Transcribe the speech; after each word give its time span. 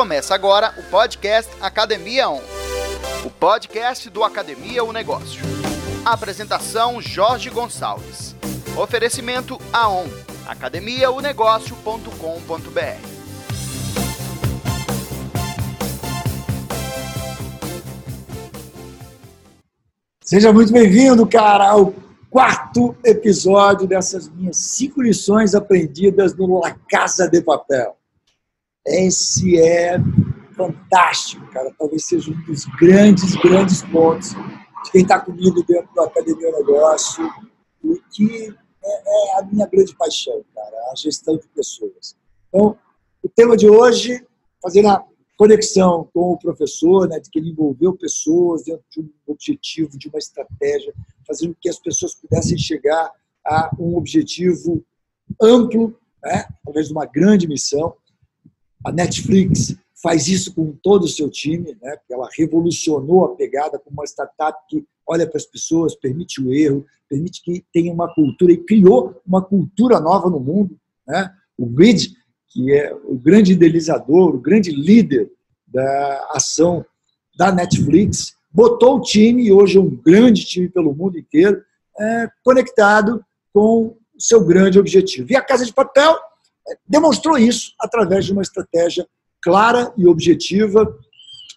Começa 0.00 0.34
agora 0.34 0.72
o 0.78 0.82
podcast 0.84 1.52
Academia 1.60 2.30
On. 2.30 2.40
O 3.22 3.28
podcast 3.28 4.08
do 4.08 4.24
Academia 4.24 4.82
O 4.82 4.94
Negócio. 4.94 5.42
Apresentação 6.06 7.02
Jorge 7.02 7.50
Gonçalves. 7.50 8.34
Oferecimento 8.78 9.60
AON, 9.70 10.06
academiaonegócio.com.br. 10.46 13.08
Seja 20.24 20.50
muito 20.50 20.72
bem-vindo, 20.72 21.26
cara, 21.26 21.68
ao 21.68 21.92
quarto 22.30 22.96
episódio 23.04 23.86
dessas 23.86 24.30
minhas 24.30 24.56
cinco 24.56 25.02
lições 25.02 25.54
aprendidas 25.54 26.34
no 26.34 26.58
La 26.58 26.74
Casa 26.88 27.28
de 27.28 27.42
Papel. 27.42 27.99
Esse 28.86 29.58
é 29.60 29.98
fantástico, 30.56 31.46
cara. 31.50 31.72
Talvez 31.78 32.04
seja 32.06 32.30
um 32.30 32.44
dos 32.44 32.64
grandes, 32.78 33.34
grandes 33.36 33.82
pontos 33.82 34.30
de 34.84 34.90
quem 34.92 35.02
está 35.02 35.20
comigo 35.20 35.62
dentro 35.62 35.92
da 35.94 36.04
Academia 36.04 36.52
Negócio 36.52 37.28
e 37.84 38.00
que 38.12 38.54
é, 38.82 39.36
é, 39.36 39.38
a 39.38 39.42
minha 39.42 39.66
grande 39.66 39.94
paixão, 39.94 40.42
cara, 40.54 40.76
a 40.90 40.94
gestão 40.96 41.36
de 41.36 41.46
pessoas. 41.48 42.16
Então, 42.48 42.76
o 43.22 43.28
tema 43.28 43.56
de 43.56 43.68
hoje, 43.68 44.24
fazendo 44.62 44.88
a 44.88 45.04
conexão 45.36 46.08
com 46.12 46.32
o 46.32 46.38
professor, 46.38 47.08
né, 47.08 47.18
de 47.18 47.30
que 47.30 47.38
ele 47.38 47.50
envolveu 47.50 47.94
pessoas 47.94 48.64
dentro 48.64 48.84
de 48.90 49.00
um 49.00 49.10
objetivo, 49.26 49.98
de 49.98 50.08
uma 50.08 50.18
estratégia, 50.18 50.92
fazendo 51.26 51.54
com 51.54 51.60
que 51.60 51.68
as 51.68 51.78
pessoas 51.78 52.14
pudessem 52.14 52.58
chegar 52.58 53.10
a 53.46 53.70
um 53.78 53.96
objetivo 53.96 54.84
amplo, 55.40 55.98
né, 56.22 56.46
através 56.60 56.88
de 56.88 56.92
uma 56.92 57.06
grande 57.06 57.48
missão. 57.48 57.94
A 58.84 58.90
Netflix 58.92 59.76
faz 60.02 60.28
isso 60.28 60.54
com 60.54 60.72
todo 60.82 61.04
o 61.04 61.08
seu 61.08 61.30
time, 61.30 61.76
né? 61.82 61.96
porque 61.96 62.14
ela 62.14 62.28
revolucionou 62.36 63.24
a 63.24 63.36
pegada 63.36 63.78
com 63.78 63.90
uma 63.90 64.04
startup 64.04 64.58
que 64.68 64.84
olha 65.06 65.26
para 65.26 65.36
as 65.36 65.44
pessoas, 65.44 65.94
permite 65.94 66.40
o 66.40 66.52
erro, 66.52 66.86
permite 67.08 67.42
que 67.42 67.64
tenha 67.72 67.92
uma 67.92 68.12
cultura 68.14 68.52
e 68.52 68.56
criou 68.56 69.20
uma 69.26 69.42
cultura 69.42 70.00
nova 70.00 70.30
no 70.30 70.40
mundo. 70.40 70.78
Né? 71.06 71.30
O 71.58 71.66
Grid, 71.66 72.14
que 72.48 72.72
é 72.72 72.94
o 73.04 73.18
grande 73.18 73.52
idealizador, 73.52 74.34
o 74.34 74.40
grande 74.40 74.70
líder 74.70 75.30
da 75.66 76.28
ação 76.32 76.84
da 77.36 77.52
Netflix, 77.52 78.34
botou 78.50 78.96
o 78.96 79.02
time, 79.02 79.44
e 79.44 79.52
hoje 79.52 79.78
é 79.78 79.80
um 79.80 79.90
grande 79.90 80.44
time 80.44 80.68
pelo 80.68 80.94
mundo 80.94 81.18
inteiro, 81.18 81.62
é, 81.98 82.28
conectado 82.44 83.24
com 83.52 83.96
o 84.14 84.20
seu 84.20 84.44
grande 84.44 84.78
objetivo. 84.78 85.30
E 85.30 85.36
a 85.36 85.42
Casa 85.42 85.64
de 85.64 85.72
Papel 85.72 86.18
demonstrou 86.86 87.38
isso 87.38 87.72
através 87.78 88.24
de 88.24 88.32
uma 88.32 88.42
estratégia 88.42 89.06
clara 89.42 89.92
e 89.96 90.06
objetiva 90.06 90.86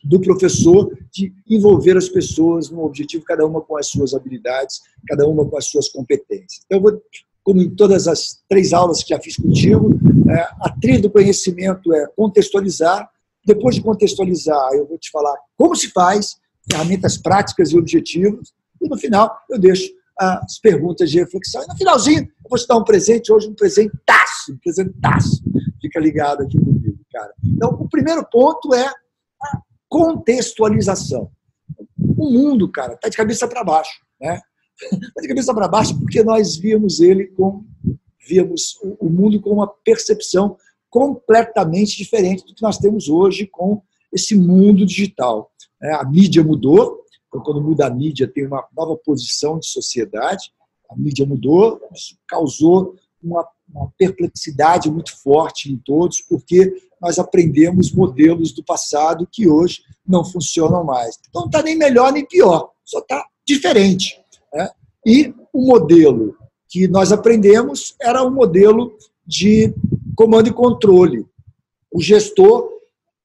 do 0.03 0.19
professor 0.19 0.91
de 1.11 1.33
envolver 1.49 1.95
as 1.95 2.09
pessoas 2.09 2.69
no 2.69 2.83
objetivo, 2.83 3.23
cada 3.23 3.45
uma 3.45 3.61
com 3.61 3.77
as 3.77 3.87
suas 3.87 4.13
habilidades, 4.13 4.81
cada 5.07 5.25
uma 5.27 5.45
com 5.45 5.57
as 5.57 5.65
suas 5.67 5.89
competências. 5.89 6.61
Então, 6.65 6.77
eu 6.77 6.81
vou, 6.81 7.01
como 7.41 7.61
em 7.61 7.73
todas 7.73 8.07
as 8.07 8.43
três 8.49 8.73
aulas 8.73 9.01
que 9.01 9.09
já 9.09 9.19
fiz 9.19 9.37
contigo, 9.37 9.91
é, 10.29 10.41
a 10.61 10.69
trilha 10.81 11.01
do 11.01 11.09
conhecimento 11.09 11.93
é 11.93 12.07
contextualizar. 12.15 13.09
Depois 13.45 13.75
de 13.75 13.81
contextualizar, 13.81 14.73
eu 14.73 14.85
vou 14.87 14.97
te 14.97 15.09
falar 15.09 15.35
como 15.57 15.75
se 15.75 15.89
faz, 15.89 16.35
ferramentas 16.69 17.17
práticas 17.17 17.71
e 17.71 17.77
objetivos. 17.77 18.53
E 18.81 18.89
no 18.89 18.97
final, 18.97 19.33
eu 19.49 19.59
deixo 19.59 19.89
as 20.17 20.59
perguntas 20.59 21.09
de 21.09 21.19
reflexão. 21.19 21.63
E 21.63 21.67
no 21.67 21.77
finalzinho, 21.77 22.21
eu 22.21 22.49
vou 22.49 22.57
te 22.57 22.67
dar 22.67 22.77
um 22.77 22.83
presente, 22.83 23.31
hoje 23.31 23.47
um 23.47 23.55
presentaço, 23.55 24.51
um 24.51 24.57
presentaço. 24.57 25.43
Fica 25.81 25.99
ligado 25.99 26.43
aqui 26.43 26.57
comigo, 26.57 26.99
cara. 27.11 27.33
Então, 27.43 27.69
o 27.71 27.89
primeiro 27.89 28.25
ponto 28.29 28.73
é 28.73 28.85
a 28.85 29.61
contextualização. 29.89 31.31
O 32.17 32.31
mundo, 32.31 32.71
cara, 32.71 32.93
está 32.93 33.09
de 33.09 33.17
cabeça 33.17 33.47
para 33.47 33.63
baixo, 33.63 33.99
né? 34.21 34.39
Está 34.81 35.21
de 35.21 35.27
cabeça 35.27 35.53
para 35.53 35.67
baixo 35.67 35.97
porque 35.99 36.23
nós 36.23 36.55
víamos 36.55 36.99
ele 36.99 37.27
com 37.27 37.65
víamos 38.25 38.77
o 38.99 39.09
mundo 39.09 39.41
com 39.41 39.51
uma 39.51 39.67
percepção 39.67 40.57
completamente 40.89 41.97
diferente 41.97 42.45
do 42.45 42.55
que 42.55 42.61
nós 42.61 42.77
temos 42.77 43.09
hoje 43.09 43.45
com 43.47 43.81
esse 44.13 44.35
mundo 44.35 44.85
digital. 44.85 45.51
É, 45.81 45.93
a 45.95 46.05
mídia 46.05 46.43
mudou, 46.43 47.02
quando 47.41 47.61
muda 47.61 47.87
a 47.87 47.89
mídia, 47.89 48.27
tem 48.27 48.45
uma 48.45 48.65
nova 48.75 48.95
posição 48.97 49.59
de 49.59 49.67
sociedade. 49.67 50.51
A 50.89 50.95
mídia 50.95 51.25
mudou, 51.25 51.81
isso 51.93 52.17
causou 52.27 52.95
uma, 53.21 53.47
uma 53.73 53.91
perplexidade 53.97 54.91
muito 54.91 55.15
forte 55.21 55.71
em 55.71 55.77
todos, 55.77 56.21
porque 56.21 56.73
nós 57.01 57.17
aprendemos 57.19 57.91
modelos 57.91 58.51
do 58.51 58.63
passado 58.63 59.27
que 59.31 59.47
hoje 59.47 59.81
não 60.05 60.23
funcionam 60.23 60.83
mais. 60.83 61.19
Então, 61.29 61.41
não 61.41 61.47
está 61.47 61.61
nem 61.61 61.77
melhor 61.77 62.11
nem 62.11 62.25
pior, 62.25 62.71
só 62.83 62.99
está 62.99 63.25
diferente. 63.45 64.21
Né? 64.53 64.69
E 65.05 65.33
o 65.51 65.67
modelo 65.67 66.35
que 66.69 66.87
nós 66.87 67.11
aprendemos 67.11 67.95
era 68.01 68.25
um 68.25 68.31
modelo 68.31 68.97
de 69.25 69.73
comando 70.15 70.49
e 70.49 70.53
controle. 70.53 71.25
O 71.91 72.01
gestor 72.01 72.69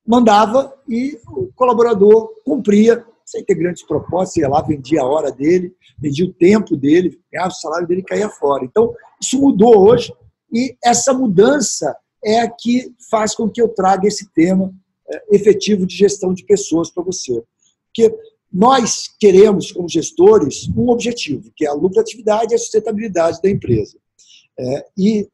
mandava 0.06 0.74
e 0.88 1.18
o 1.26 1.50
colaborador 1.54 2.30
cumpria 2.44 3.04
sem 3.28 3.44
ter 3.44 3.54
grandes 3.54 3.82
propósitos, 3.82 4.38
ia 4.38 4.48
lá, 4.48 4.62
vendia 4.62 5.02
a 5.02 5.06
hora 5.06 5.30
dele, 5.30 5.74
vendia 5.98 6.24
o 6.24 6.32
tempo 6.32 6.76
dele, 6.76 7.20
ganhava 7.30 7.50
o 7.50 7.54
salário 7.54 7.86
dele 7.86 8.00
e 8.00 8.04
caía 8.04 8.28
fora. 8.30 8.64
Então, 8.64 8.94
isso 9.20 9.38
mudou 9.38 9.86
hoje 9.86 10.14
e 10.50 10.74
essa 10.82 11.12
mudança 11.12 11.94
é 12.24 12.40
a 12.40 12.50
que 12.50 12.90
faz 13.10 13.34
com 13.34 13.48
que 13.48 13.60
eu 13.60 13.68
traga 13.68 14.08
esse 14.08 14.32
tema 14.32 14.72
é, 15.10 15.36
efetivo 15.36 15.84
de 15.84 15.94
gestão 15.94 16.32
de 16.32 16.44
pessoas 16.44 16.90
para 16.90 17.02
você. 17.02 17.42
Porque 17.86 18.16
nós 18.50 19.08
queremos, 19.20 19.70
como 19.72 19.88
gestores, 19.88 20.66
um 20.74 20.88
objetivo, 20.88 21.52
que 21.54 21.66
é 21.66 21.68
a 21.68 21.74
lucratividade 21.74 22.52
e 22.52 22.54
a 22.54 22.58
sustentabilidade 22.58 23.42
da 23.42 23.50
empresa. 23.50 23.98
É, 24.58 24.86
e 24.96 25.28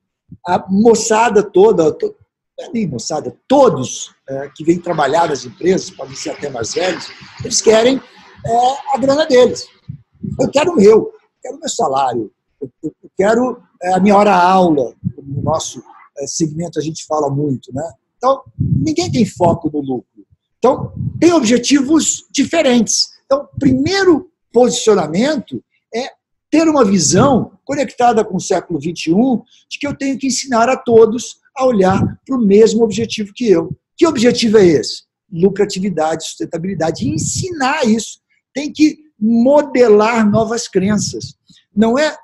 a 0.45 0.67
moçada 0.69 1.45
toda, 1.45 1.97
nem 2.73 2.87
moçada, 2.87 3.37
todos 3.49 4.15
é, 4.29 4.49
que 4.55 4.65
vêm 4.65 4.79
trabalhar 4.79 5.29
nas 5.29 5.45
empresas, 5.45 5.91
podem 5.91 6.15
ser 6.15 6.31
até 6.31 6.49
mais 6.49 6.73
velhos, 6.75 7.09
eles 7.43 7.61
querem 7.61 8.01
é, 8.47 8.95
a 8.95 8.99
grana 8.99 9.27
deles. 9.27 9.67
Eu 10.41 10.51
quero 10.51 10.73
o 10.73 10.77
meu, 10.77 10.87
eu 10.87 11.13
quero 11.43 11.57
o 11.57 11.61
meu 11.61 11.69
salário, 11.69 12.33
eu, 12.61 12.71
eu 12.83 13.11
quero 13.17 13.63
é, 13.83 13.95
a 13.95 14.01
minha 14.01 14.17
hora-aula, 14.17 14.95
no 15.23 15.43
nosso 15.43 15.83
é, 16.19 16.27
segmento 16.27 16.79
a 16.79 16.83
gente 16.83 17.05
fala 17.07 17.29
muito. 17.29 17.73
Né? 17.73 17.83
Então, 18.17 18.43
ninguém 18.59 19.11
tem 19.11 19.27
foco 19.27 19.71
no 19.71 19.81
lucro. 19.81 20.25
Então, 20.59 20.95
tem 21.21 21.33
objetivos 21.33 22.25
diferentes. 22.31 23.09
Então, 23.27 23.49
primeiro 23.59 24.31
posicionamento 24.53 25.63
é 25.95 26.09
ter 26.51 26.69
uma 26.69 26.85
visão 26.85 27.53
conectada 27.65 28.25
com 28.25 28.37
o 28.37 28.41
século 28.41 28.81
XXI 28.81 29.13
de 29.69 29.79
que 29.79 29.87
eu 29.87 29.97
tenho 29.97 30.17
que 30.19 30.29
ensinar 30.29 30.69
a 30.69 30.77
todos 30.77 31.37
a 31.57 31.65
olhar 31.67 32.21
para 32.27 32.37
o 32.37 32.45
mesmo 32.45 32.83
objetivo 32.83 33.33
que 33.35 33.49
eu. 33.49 33.75
Que 33.97 34.07
objetivo 34.07 34.59
é 34.59 34.67
esse? 34.67 35.05
Lucratividade, 35.31 36.25
sustentabilidade. 36.25 37.05
E 37.05 37.15
ensinar 37.15 37.87
isso. 37.87 38.21
Tem 38.53 38.73
que 38.73 38.99
modelar 39.19 40.29
novas 40.29 40.69
crenças. 40.69 41.35
Não 41.75 41.99
é 41.99 42.17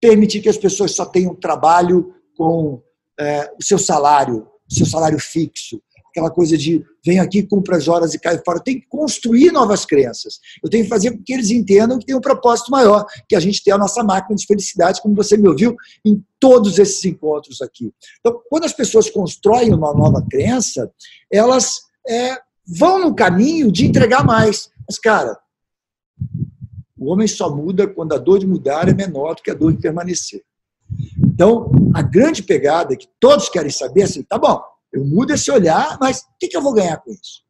permitir 0.00 0.40
que 0.40 0.48
as 0.48 0.58
pessoas 0.58 0.92
só 0.92 1.04
tenham 1.04 1.34
trabalho 1.34 2.14
com 2.36 2.82
é, 3.18 3.52
o 3.58 3.62
seu 3.62 3.78
salário, 3.78 4.46
seu 4.68 4.86
salário 4.86 5.18
fixo 5.18 5.82
aquela 6.10 6.30
coisa 6.30 6.56
de 6.56 6.84
vem 7.04 7.18
aqui, 7.18 7.42
cumpra 7.42 7.76
as 7.76 7.88
horas 7.88 8.12
e 8.12 8.18
cai 8.18 8.38
fora. 8.44 8.58
Eu 8.58 8.62
tenho 8.62 8.80
que 8.80 8.86
construir 8.86 9.50
novas 9.52 9.86
crenças. 9.86 10.38
Eu 10.62 10.68
tenho 10.68 10.84
que 10.84 10.90
fazer 10.90 11.12
com 11.12 11.22
que 11.22 11.32
eles 11.32 11.50
entendam 11.50 11.98
que 11.98 12.06
tem 12.06 12.14
um 12.14 12.20
propósito 12.20 12.70
maior, 12.70 13.06
que 13.28 13.34
a 13.34 13.40
gente 13.40 13.62
tem 13.62 13.72
a 13.72 13.78
nossa 13.78 14.02
máquina 14.02 14.36
de 14.36 14.46
felicidade, 14.46 15.00
como 15.00 15.14
você 15.14 15.36
me 15.36 15.48
ouviu 15.48 15.74
em 16.04 16.22
todos 16.38 16.78
esses 16.78 17.04
encontros 17.04 17.62
aqui. 17.62 17.92
Então, 18.18 18.40
quando 18.48 18.64
as 18.64 18.72
pessoas 18.72 19.08
constroem 19.08 19.72
uma 19.72 19.94
nova 19.94 20.24
crença, 20.28 20.90
elas 21.32 21.80
é, 22.08 22.36
vão 22.66 22.98
no 23.00 23.14
caminho 23.14 23.70
de 23.72 23.86
entregar 23.86 24.24
mais. 24.24 24.70
Mas, 24.86 24.98
cara, 24.98 25.38
o 26.98 27.10
homem 27.10 27.26
só 27.26 27.54
muda 27.54 27.86
quando 27.86 28.12
a 28.12 28.18
dor 28.18 28.38
de 28.38 28.46
mudar 28.46 28.88
é 28.88 28.92
menor 28.92 29.34
do 29.34 29.42
que 29.42 29.50
a 29.50 29.54
dor 29.54 29.72
de 29.72 29.80
permanecer. 29.80 30.42
Então, 31.22 31.70
a 31.94 32.02
grande 32.02 32.42
pegada 32.42 32.96
que 32.96 33.08
todos 33.18 33.48
querem 33.48 33.70
saber 33.70 34.02
é 34.02 34.04
assim, 34.04 34.22
tá 34.22 34.38
bom, 34.38 34.60
eu 34.92 35.04
mudo 35.04 35.32
esse 35.32 35.50
olhar, 35.50 35.98
mas 36.00 36.20
o 36.20 36.38
que, 36.38 36.48
que 36.48 36.56
eu 36.56 36.62
vou 36.62 36.72
ganhar 36.72 36.96
com 36.98 37.10
isso? 37.10 37.42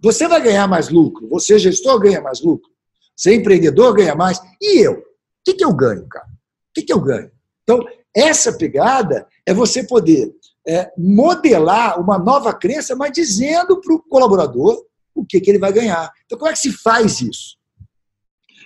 Você 0.00 0.26
vai 0.26 0.42
ganhar 0.42 0.66
mais 0.66 0.88
lucro, 0.88 1.28
você 1.28 1.58
gestor 1.58 1.98
ganha 2.00 2.20
mais 2.20 2.40
lucro, 2.40 2.70
você 3.14 3.34
empreendedor 3.34 3.94
ganha 3.94 4.14
mais, 4.14 4.40
e 4.60 4.78
eu? 4.78 4.94
O 4.94 5.04
que, 5.44 5.54
que 5.54 5.64
eu 5.64 5.72
ganho, 5.74 6.06
cara? 6.08 6.26
O 6.26 6.72
que, 6.74 6.82
que 6.82 6.92
eu 6.92 7.00
ganho? 7.00 7.30
Então, 7.62 7.84
essa 8.14 8.52
pegada 8.52 9.26
é 9.44 9.52
você 9.52 9.84
poder 9.84 10.34
é, 10.66 10.90
modelar 10.96 12.00
uma 12.00 12.18
nova 12.18 12.52
crença, 12.54 12.96
mas 12.96 13.12
dizendo 13.12 13.80
para 13.80 13.94
o 13.94 14.02
colaborador 14.02 14.84
o 15.14 15.24
que, 15.24 15.40
que 15.40 15.50
ele 15.50 15.58
vai 15.58 15.72
ganhar. 15.72 16.10
Então, 16.24 16.38
como 16.38 16.50
é 16.50 16.54
que 16.54 16.60
se 16.60 16.72
faz 16.72 17.20
isso? 17.20 17.58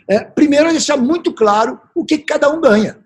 É, 0.09 0.21
primeiro, 0.23 0.71
deixar 0.71 0.97
muito 0.97 1.33
claro 1.33 1.81
o 1.95 2.05
que 2.05 2.19
cada 2.19 2.51
um 2.51 2.61
ganha 2.61 3.04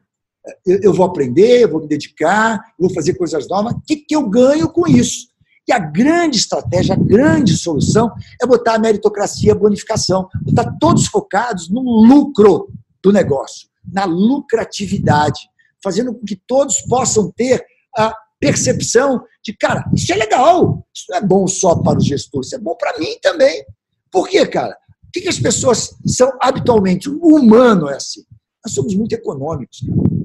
eu 0.67 0.93
vou 0.93 1.07
aprender, 1.07 1.63
eu 1.63 1.71
vou 1.71 1.81
me 1.81 1.89
dedicar, 1.89 2.61
eu 2.79 2.87
vou 2.87 2.95
fazer 2.95 3.15
coisas 3.15 3.49
novas, 3.49 3.75
o 3.75 3.81
que, 3.87 3.97
que 3.97 4.15
eu 4.15 4.29
ganho 4.29 4.69
com 4.69 4.87
isso? 4.87 5.29
que 5.69 5.73
a 5.75 5.79
grande 5.79 6.39
estratégia, 6.39 6.95
a 6.95 6.99
grande 6.99 7.55
solução 7.55 8.11
é 8.43 8.47
botar 8.47 8.77
a 8.77 8.79
meritocracia, 8.79 9.53
a 9.53 9.55
bonificação, 9.55 10.27
botar 10.41 10.75
todos 10.81 11.07
focados 11.07 11.69
no 11.69 11.83
lucro 11.83 12.73
do 13.03 13.13
negócio, 13.13 13.69
na 13.93 14.07
lucratividade, 14.07 15.39
fazendo 15.85 16.15
com 16.15 16.25
que 16.25 16.41
todos 16.47 16.81
possam 16.81 17.31
ter 17.31 17.63
a 17.95 18.15
percepção 18.41 19.23
de, 19.45 19.55
cara, 19.55 19.85
isso 19.95 20.11
é 20.11 20.17
legal, 20.17 20.87
isso 20.95 21.05
não 21.11 21.19
é 21.19 21.21
bom 21.21 21.47
só 21.47 21.77
para 21.77 21.99
o 21.99 22.03
gestor, 22.03 22.41
isso 22.41 22.55
é 22.55 22.59
bom 22.59 22.75
para 22.75 22.99
mim 22.99 23.19
também. 23.21 23.63
Por 24.11 24.27
quê, 24.27 24.47
cara? 24.47 24.75
O 25.05 25.11
que, 25.13 25.29
as 25.29 25.39
pessoas 25.39 25.95
são 26.07 26.33
habitualmente? 26.41 27.11
O 27.11 27.37
humano 27.37 27.91
é 27.91 27.97
assim. 27.97 28.23
Nós 28.65 28.73
somos 28.73 28.95
muito 28.95 29.13
econômicos, 29.13 29.81
cara. 29.87 30.18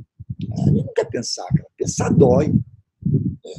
A 0.54 0.70
gente 0.70 0.86
não 0.86 0.94
quer 0.94 1.06
pensar, 1.06 1.46
cara. 1.48 1.68
Pensar 1.78 2.10
dói. 2.10 2.54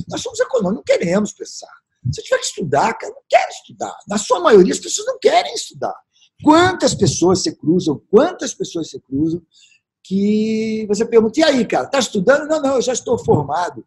Nós 0.08 0.20
somos 0.20 0.38
econômicos, 0.40 0.76
não 0.76 0.82
queremos 0.82 1.32
pensar. 1.32 1.72
Se 2.12 2.22
tiver 2.22 2.38
que 2.38 2.46
estudar, 2.46 2.94
cara, 2.94 3.12
não 3.12 3.22
quero 3.28 3.50
estudar. 3.50 3.96
Na 4.06 4.18
sua 4.18 4.40
maioria, 4.40 4.72
as 4.72 4.78
pessoas 4.78 5.06
não 5.06 5.18
querem 5.18 5.54
estudar. 5.54 5.94
Quantas 6.42 6.94
pessoas 6.94 7.42
se 7.42 7.54
cruzam, 7.56 8.00
quantas 8.10 8.52
pessoas 8.54 8.90
se 8.90 9.00
cruzam 9.00 9.42
que 10.02 10.84
você 10.86 11.04
pergunta, 11.06 11.40
e 11.40 11.42
aí, 11.42 11.66
cara, 11.66 11.86
está 11.86 11.98
estudando? 11.98 12.46
Não, 12.46 12.60
não, 12.60 12.74
eu 12.76 12.82
já 12.82 12.92
estou 12.92 13.16
formado. 13.18 13.84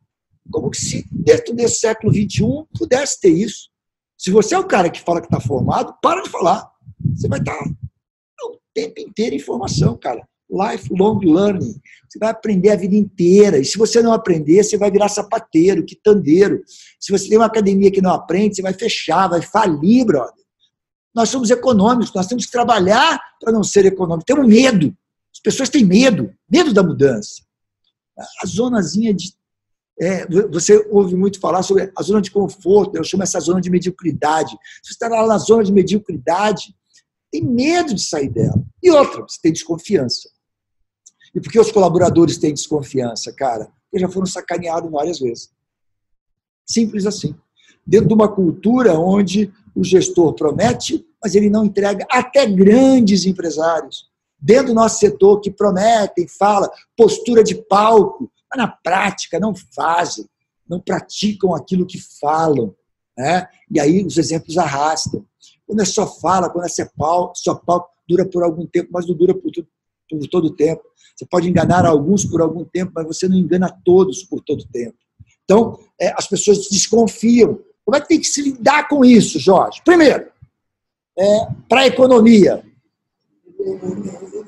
Como 0.52 0.72
que 0.72 0.78
se 0.78 1.06
dentro 1.12 1.54
desse 1.54 1.80
século 1.80 2.12
XXI 2.12 2.66
pudesse 2.78 3.20
ter 3.20 3.30
isso? 3.30 3.70
Se 4.18 4.32
você 4.32 4.56
é 4.56 4.60
o 4.60 4.66
cara 4.66 4.90
que 4.90 5.02
fala 5.02 5.22
que 5.22 5.28
está 5.28 5.40
formado, 5.40 5.96
para 6.02 6.24
de 6.24 6.30
falar. 6.30 6.72
Você 7.16 7.28
vai 7.28 7.40
estar 7.40 7.56
tá 7.56 7.70
o 8.46 8.60
tempo 8.74 9.00
inteiro 9.00 9.36
em 9.36 9.40
formação, 9.40 9.96
cara. 9.96 10.28
Lifelong 10.50 11.20
learning. 11.24 11.80
Você 12.08 12.20
vai 12.20 12.30
aprender 12.30 12.70
a 12.70 12.76
vida 12.76 12.96
inteira. 12.96 13.58
E 13.58 13.66
se 13.66 13.78
você 13.78 14.02
não 14.02 14.14
aprender, 14.14 14.64
você 14.64 14.78
vai 14.78 14.90
virar 14.90 15.10
sapateiro, 15.10 15.86
quitandeiro. 15.86 16.64
Se 17.00 17.12
você 17.12 17.28
tem 17.28 17.38
uma 17.38 17.48
academia 17.48 17.92
que 17.92 18.02
não 18.02 18.12
aprende, 18.12 18.56
você 18.56 18.62
vai 18.62 18.74
fechar, 18.74 19.28
vai 19.28 19.42
falir, 19.42 20.06
brother. 20.06 20.46
Nós 21.14 21.30
somos 21.30 21.50
econômicos, 21.50 22.14
nós 22.14 22.28
temos 22.28 22.46
que 22.46 22.52
trabalhar 22.52 23.20
para 23.42 23.52
não 23.52 23.64
ser 23.64 23.86
econômicos. 23.86 24.26
Temos 24.26 24.48
medo. 24.48 24.96
As 25.34 25.40
pessoas 25.40 25.70
têm 25.70 25.84
medo, 25.84 26.34
medo 26.50 26.74
da 26.74 26.84
mudança. 26.84 27.42
A 28.42 28.48
zonazinha 28.48 29.14
de 29.14 29.36
é, 30.00 30.28
você 30.50 30.78
ouve 30.92 31.16
muito 31.16 31.40
falar 31.40 31.64
sobre 31.64 31.92
a 31.96 32.04
zona 32.04 32.22
de 32.22 32.30
conforto, 32.30 32.96
eu 32.96 33.04
chamo 33.04 33.24
essa 33.24 33.40
zona 33.40 33.60
de 33.60 33.70
mediocridade. 33.70 34.52
Se 34.84 34.90
você 34.90 34.94
está 34.94 35.08
lá 35.08 35.26
na 35.26 35.40
zona 35.40 35.64
de 35.64 35.74
mediocridade, 35.74 36.76
tem 37.32 37.44
medo 37.44 37.94
de 37.94 38.02
sair 38.02 38.30
dela. 38.30 38.64
E 38.82 38.92
outra, 38.92 39.22
você 39.22 39.40
tem 39.42 39.52
desconfiança. 39.52 40.30
E 41.34 41.42
por 41.42 41.52
que 41.52 41.60
os 41.60 41.72
colaboradores 41.72 42.38
têm 42.38 42.54
desconfiança, 42.54 43.34
cara? 43.34 43.68
Porque 43.90 44.00
já 44.00 44.10
foram 44.10 44.26
sacaneados 44.26 44.92
várias 44.92 45.20
vezes. 45.20 45.50
Simples 46.66 47.06
assim. 47.06 47.36
Dentro 47.86 48.10
de 48.10 48.14
uma 48.14 48.28
cultura 48.28 49.00
onde 49.00 49.52
o 49.76 49.84
gestor 49.84 50.34
promete, 50.34 51.06
mas 51.22 51.36
ele 51.36 51.50
não 51.50 51.66
entrega, 51.66 52.06
até 52.10 52.46
grandes 52.46 53.26
empresários. 53.26 54.10
Dentro 54.40 54.68
do 54.68 54.74
nosso 54.74 55.00
setor 55.00 55.40
que 55.40 55.50
prometem, 55.50 56.28
fala, 56.28 56.72
postura 56.96 57.44
de 57.44 57.56
palco, 57.56 58.30
mas 58.50 58.58
na 58.58 58.68
prática 58.68 59.40
não 59.40 59.54
fazem, 59.74 60.26
não 60.68 60.80
praticam 60.80 61.56
aquilo 61.56 61.86
que 61.86 62.00
falam. 62.20 62.76
Né? 63.18 63.48
E 63.72 63.80
aí 63.80 64.06
os 64.06 64.18
exemplos 64.18 64.58
arrastam. 64.58 65.26
Quando 65.66 65.82
é 65.82 65.86
só 65.86 66.08
fala, 66.08 66.50
quando 66.50 66.66
é 66.66 66.70
só 66.70 66.86
pau, 66.98 67.34
só 67.36 67.56
pau, 67.56 67.90
dura 68.08 68.26
por 68.26 68.44
algum 68.44 68.66
tempo, 68.66 68.90
mas 68.92 69.08
não 69.08 69.16
dura 69.16 69.34
por, 69.34 69.52
tudo, 69.52 69.68
por 70.10 70.28
todo 70.28 70.46
o 70.46 70.56
tempo. 70.56 70.84
Você 71.16 71.26
pode 71.26 71.50
enganar 71.50 71.86
alguns 71.86 72.26
por 72.26 72.42
algum 72.42 72.64
tempo, 72.64 72.92
mas 72.96 73.08
você 73.08 73.28
não 73.28 73.36
engana 73.36 73.76
todos 73.84 74.24
por 74.24 74.42
todo 74.42 74.62
o 74.62 74.68
tempo. 74.68 74.98
Então, 75.44 75.80
é, 76.00 76.14
as 76.16 76.28
pessoas 76.28 76.68
desconfiam. 76.70 77.60
Como 77.84 77.96
é 77.96 78.02
que 78.02 78.08
tem 78.08 78.20
que 78.20 78.28
se 78.28 78.42
lidar 78.42 78.88
com 78.88 79.04
isso, 79.04 79.40
Jorge? 79.40 79.82
Primeiro, 79.84 80.30
é, 81.18 81.48
para 81.68 81.82
a 81.82 81.88
economia. 81.88 82.64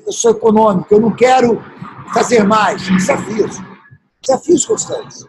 Eu 0.06 0.12
sou 0.12 0.30
econômico, 0.30 0.94
eu 0.94 1.00
não 1.00 1.14
quero 1.14 1.60
fazer 2.14 2.44
mais. 2.44 2.82
Desafios. 2.82 3.56
Desafios 4.20 4.64
constantes. 4.64 5.24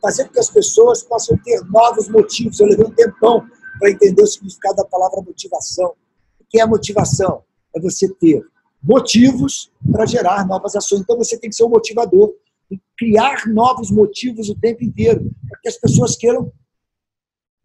Fazer 0.00 0.24
com 0.26 0.32
que 0.32 0.40
as 0.40 0.50
pessoas 0.50 1.02
possam 1.02 1.36
ter 1.38 1.60
novos 1.64 2.08
motivos. 2.08 2.58
Eu 2.60 2.68
levei 2.68 2.86
um 2.86 2.90
tempão 2.90 3.46
para 3.78 3.90
entender 3.90 4.22
o 4.22 4.26
significado 4.26 4.76
da 4.76 4.84
palavra 4.84 5.20
motivação. 5.20 5.94
O 6.40 6.44
que 6.48 6.60
é 6.60 6.66
motivação? 6.66 7.42
É 7.74 7.80
você 7.80 8.08
ter 8.08 8.42
motivos 8.84 9.72
para 9.90 10.06
gerar 10.06 10.46
novas 10.46 10.76
ações. 10.76 11.00
Então 11.00 11.16
você 11.16 11.38
tem 11.38 11.50
que 11.50 11.56
ser 11.56 11.64
um 11.64 11.70
motivador 11.70 12.32
e 12.70 12.80
criar 12.96 13.46
novos 13.46 13.90
motivos 13.90 14.48
o 14.48 14.54
tempo 14.54 14.84
inteiro, 14.84 15.30
para 15.48 15.60
que 15.60 15.68
as 15.68 15.76
pessoas 15.76 16.16
queiram 16.16 16.52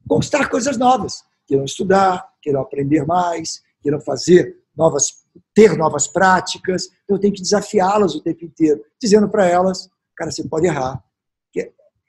conquistar 0.08 0.50
coisas 0.50 0.78
novas, 0.78 1.24
queiram 1.46 1.66
estudar, 1.66 2.28
queiram 2.42 2.62
aprender 2.62 3.06
mais, 3.06 3.62
queiram 3.82 4.00
fazer 4.00 4.58
novas, 4.76 5.24
ter 5.54 5.78
novas 5.78 6.08
práticas. 6.08 6.86
Então, 7.04 7.18
eu 7.18 7.20
tenho 7.20 7.34
que 7.34 7.42
desafiá-las 7.42 8.16
o 8.16 8.22
tempo 8.22 8.46
inteiro, 8.46 8.84
dizendo 9.00 9.30
para 9.30 9.46
elas 9.46 9.90
Cara, 10.20 10.32
você 10.32 10.44
pode 10.44 10.68
errar. 10.68 11.02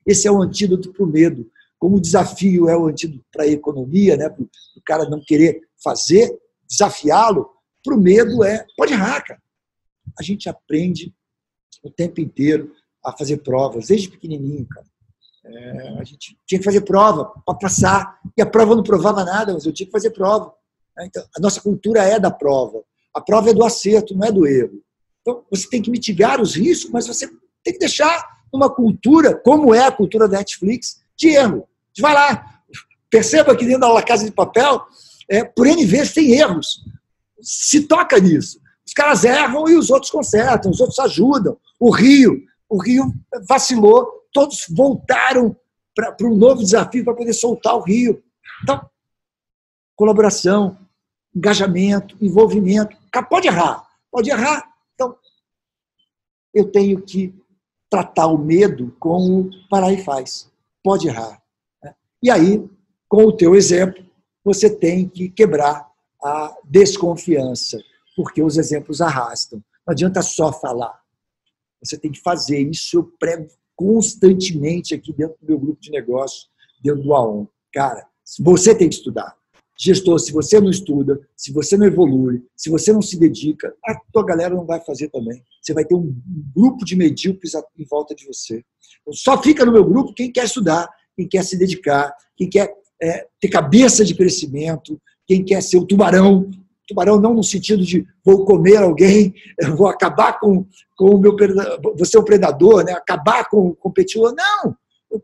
Esse 0.04 0.26
é 0.26 0.32
o 0.32 0.42
antídoto 0.42 0.92
para 0.92 1.04
o 1.04 1.06
medo. 1.06 1.48
Como 1.78 1.96
o 1.96 2.00
desafio 2.00 2.68
é 2.68 2.76
o 2.76 2.86
antídoto 2.86 3.24
para 3.30 3.44
a 3.44 3.46
economia, 3.46 4.16
né? 4.16 4.28
para 4.28 4.42
o 4.42 4.48
cara 4.84 5.08
não 5.08 5.22
querer 5.24 5.60
fazer, 5.82 6.36
desafiá-lo, 6.68 7.48
para 7.82 7.94
o 7.94 8.00
medo 8.00 8.44
é, 8.44 8.67
pode 8.77 8.93
errar, 8.93 9.21
cara. 9.23 9.41
A 10.19 10.23
gente 10.23 10.49
aprende 10.49 11.15
o 11.82 11.91
tempo 11.91 12.21
inteiro 12.21 12.73
a 13.05 13.12
fazer 13.12 13.38
provas, 13.38 13.88
desde 13.88 14.09
pequenininho, 14.09 14.67
cara. 14.67 14.87
É, 15.44 15.99
a 15.99 16.05
gente 16.05 16.37
tinha 16.47 16.59
que 16.59 16.65
fazer 16.65 16.82
prova 16.82 17.32
para 17.44 17.55
passar. 17.55 18.19
E 18.37 18.43
a 18.43 18.47
prova 18.47 18.77
não 18.77 18.82
provava 18.82 19.25
nada, 19.25 19.53
mas 19.55 19.65
eu 19.65 19.73
tinha 19.73 19.87
que 19.87 19.93
fazer 19.93 20.11
prova. 20.11 20.53
Então, 21.00 21.25
a 21.37 21.41
nossa 21.41 21.61
cultura 21.61 22.03
é 22.03 22.19
da 22.19 22.31
prova. 22.31 22.82
A 23.15 23.21
prova 23.21 23.50
é 23.50 23.55
do 23.55 23.65
acerto, 23.65 24.15
não 24.15 24.27
é 24.27 24.32
do 24.32 24.47
erro. 24.47 24.82
Então, 25.21 25.44
você 25.50 25.69
tem 25.69 25.82
que 25.82 25.91
mitigar 25.91 26.41
os 26.41 26.55
riscos, 26.55 26.91
mas 26.91 27.06
você 27.06 27.27
tem 27.65 27.73
que 27.73 27.79
deixar 27.79 28.41
uma 28.53 28.69
cultura, 28.69 29.35
como 29.35 29.75
é 29.75 29.87
a 29.87 29.93
cultura 29.93 30.29
da 30.29 30.38
Netflix, 30.38 31.03
de 31.17 31.29
erro. 31.29 31.69
Vai 31.99 32.15
lá. 32.15 32.62
Perceba 33.09 33.56
que 33.56 33.65
dentro 33.65 33.81
da 33.81 33.93
La 33.93 34.03
Casa 34.03 34.25
de 34.25 34.31
Papel, 34.31 34.81
é, 35.29 35.44
por 35.44 35.67
N 35.67 35.85
vezes 35.85 36.12
tem 36.12 36.32
erros. 36.32 36.85
Se 37.42 37.87
toca 37.87 38.19
nisso. 38.19 38.60
Os 38.87 38.92
caras 38.92 39.25
erram 39.25 39.69
e 39.69 39.76
os 39.76 39.90
outros 39.90 40.10
consertam, 40.10 40.70
os 40.70 40.81
outros 40.81 40.98
ajudam. 40.98 41.56
O 41.78 41.90
Rio, 41.90 42.42
o 42.69 42.82
Rio 42.82 43.12
vacilou, 43.48 44.26
todos 44.32 44.67
voltaram 44.70 45.56
para 45.94 46.17
um 46.22 46.36
novo 46.36 46.62
desafio 46.62 47.05
para 47.05 47.15
poder 47.15 47.32
soltar 47.32 47.76
o 47.76 47.82
Rio. 47.82 48.22
Então, 48.62 48.88
colaboração, 49.96 50.79
engajamento, 51.34 52.17
envolvimento. 52.20 52.96
Pode 53.29 53.48
errar, 53.48 53.86
pode 54.10 54.31
errar. 54.31 54.69
Então, 54.94 55.17
eu 56.55 56.70
tenho 56.70 57.00
que 57.00 57.34
tratar 57.88 58.26
o 58.26 58.38
medo 58.38 58.94
como 58.98 59.50
parar 59.69 59.93
e 59.93 60.03
faz. 60.03 60.50
Pode 60.82 61.08
errar. 61.08 61.43
Né? 61.82 61.94
E 62.22 62.31
aí, 62.31 62.69
com 63.08 63.24
o 63.24 63.32
teu 63.32 63.55
exemplo, 63.55 64.05
você 64.44 64.70
tem 64.70 65.08
que 65.08 65.29
quebrar 65.29 65.90
a 66.22 66.56
desconfiança, 66.65 67.79
porque 68.17 68.43
os 68.43 68.56
exemplos 68.56 69.00
arrastam. 69.00 69.62
Não 69.86 69.93
adianta 69.93 70.22
só 70.22 70.53
falar. 70.53 71.00
Você 71.82 71.98
tem 71.98 72.12
que 72.12 72.20
fazer. 72.20 72.60
Isso 72.60 72.98
eu 72.98 73.05
prego 73.19 73.48
constantemente 73.74 74.94
aqui 74.94 75.12
dentro 75.12 75.36
do 75.41 75.46
meu 75.46 75.58
grupo 75.58 75.81
de 75.81 75.91
negócio, 75.91 76.48
dentro 76.82 77.03
do 77.03 77.15
AON. 77.15 77.46
Cara, 77.72 78.06
você 78.39 78.74
tem 78.74 78.89
que 78.89 78.94
estudar. 78.94 79.34
Gestor, 79.79 80.19
se 80.19 80.31
você 80.31 80.60
não 80.60 80.69
estuda, 80.69 81.19
se 81.34 81.50
você 81.50 81.74
não 81.74 81.86
evolui, 81.86 82.44
se 82.55 82.69
você 82.69 82.93
não 82.93 83.00
se 83.00 83.19
dedica, 83.19 83.74
a 83.82 83.98
tua 84.12 84.22
galera 84.27 84.55
não 84.55 84.67
vai 84.67 84.79
fazer 84.81 85.08
também. 85.08 85.43
Você 85.62 85.72
vai 85.72 85.86
ter 85.86 85.94
um 85.94 86.15
grupo 86.55 86.84
de 86.84 86.94
medíocres 86.94 87.55
em 87.55 87.84
volta 87.86 88.15
de 88.15 88.27
você. 88.27 88.62
Então, 89.00 89.15
só 89.15 89.43
fica 89.43 89.65
no 89.65 89.72
meu 89.72 89.82
grupo 89.82 90.12
quem 90.12 90.31
quer 90.31 90.44
estudar, 90.44 90.86
quem 91.17 91.27
quer 91.27 91.43
se 91.43 91.56
dedicar, 91.56 92.15
quem 92.36 92.50
quer 92.50 92.70
é, 93.00 93.27
ter 93.41 93.48
cabeça 93.48 94.05
de 94.05 94.15
crescimento, 94.15 95.00
quem 95.31 95.44
quer 95.44 95.63
ser 95.63 95.79
o 95.79 95.87
tubarão. 95.87 96.51
Tubarão 96.89 97.20
não 97.20 97.32
no 97.32 97.44
sentido 97.44 97.84
de 97.84 98.05
vou 98.25 98.44
comer 98.44 98.79
alguém, 98.79 99.32
vou 99.77 99.87
acabar 99.87 100.41
com, 100.41 100.67
com 100.96 101.15
o 101.15 101.19
meu 101.20 101.37
você 101.96 102.17
é 102.17 102.20
um 102.20 102.25
predador, 102.25 102.82
né? 102.82 102.91
acabar 102.94 103.49
com 103.49 103.69
o 103.69 103.75
competidor. 103.77 104.34
Não! 104.34 104.77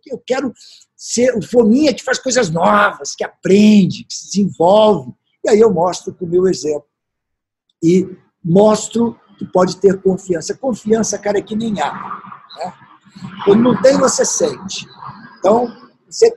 Eu 0.06 0.22
quero 0.24 0.52
ser 0.96 1.36
o 1.36 1.42
fominha 1.42 1.92
que 1.92 2.04
faz 2.04 2.20
coisas 2.20 2.50
novas, 2.50 3.16
que 3.16 3.24
aprende, 3.24 4.04
que 4.04 4.14
se 4.14 4.26
desenvolve. 4.26 5.12
E 5.44 5.50
aí 5.50 5.58
eu 5.58 5.72
mostro 5.72 6.14
com 6.14 6.24
o 6.24 6.28
meu 6.28 6.46
exemplo. 6.46 6.86
E 7.82 8.08
mostro 8.44 9.18
que 9.36 9.44
pode 9.44 9.76
ter 9.76 10.00
confiança. 10.00 10.56
Confiança, 10.56 11.18
cara, 11.18 11.38
é 11.38 11.42
que 11.42 11.56
nem 11.56 11.80
ar. 11.80 12.22
Né? 12.58 12.72
Quando 13.44 13.62
não 13.62 13.82
tem, 13.82 13.98
você 13.98 14.24
sente. 14.24 14.86
Então, 15.38 15.68
você 16.08 16.32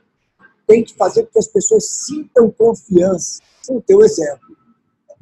tem 0.67 0.83
que 0.83 0.95
fazer 0.95 1.23
com 1.23 1.31
que 1.33 1.39
as 1.39 1.47
pessoas 1.47 1.85
sintam 2.05 2.51
confiança 2.51 3.39
com 3.69 3.77
o 3.77 3.81
teu 3.81 4.01
exemplo. 4.01 4.57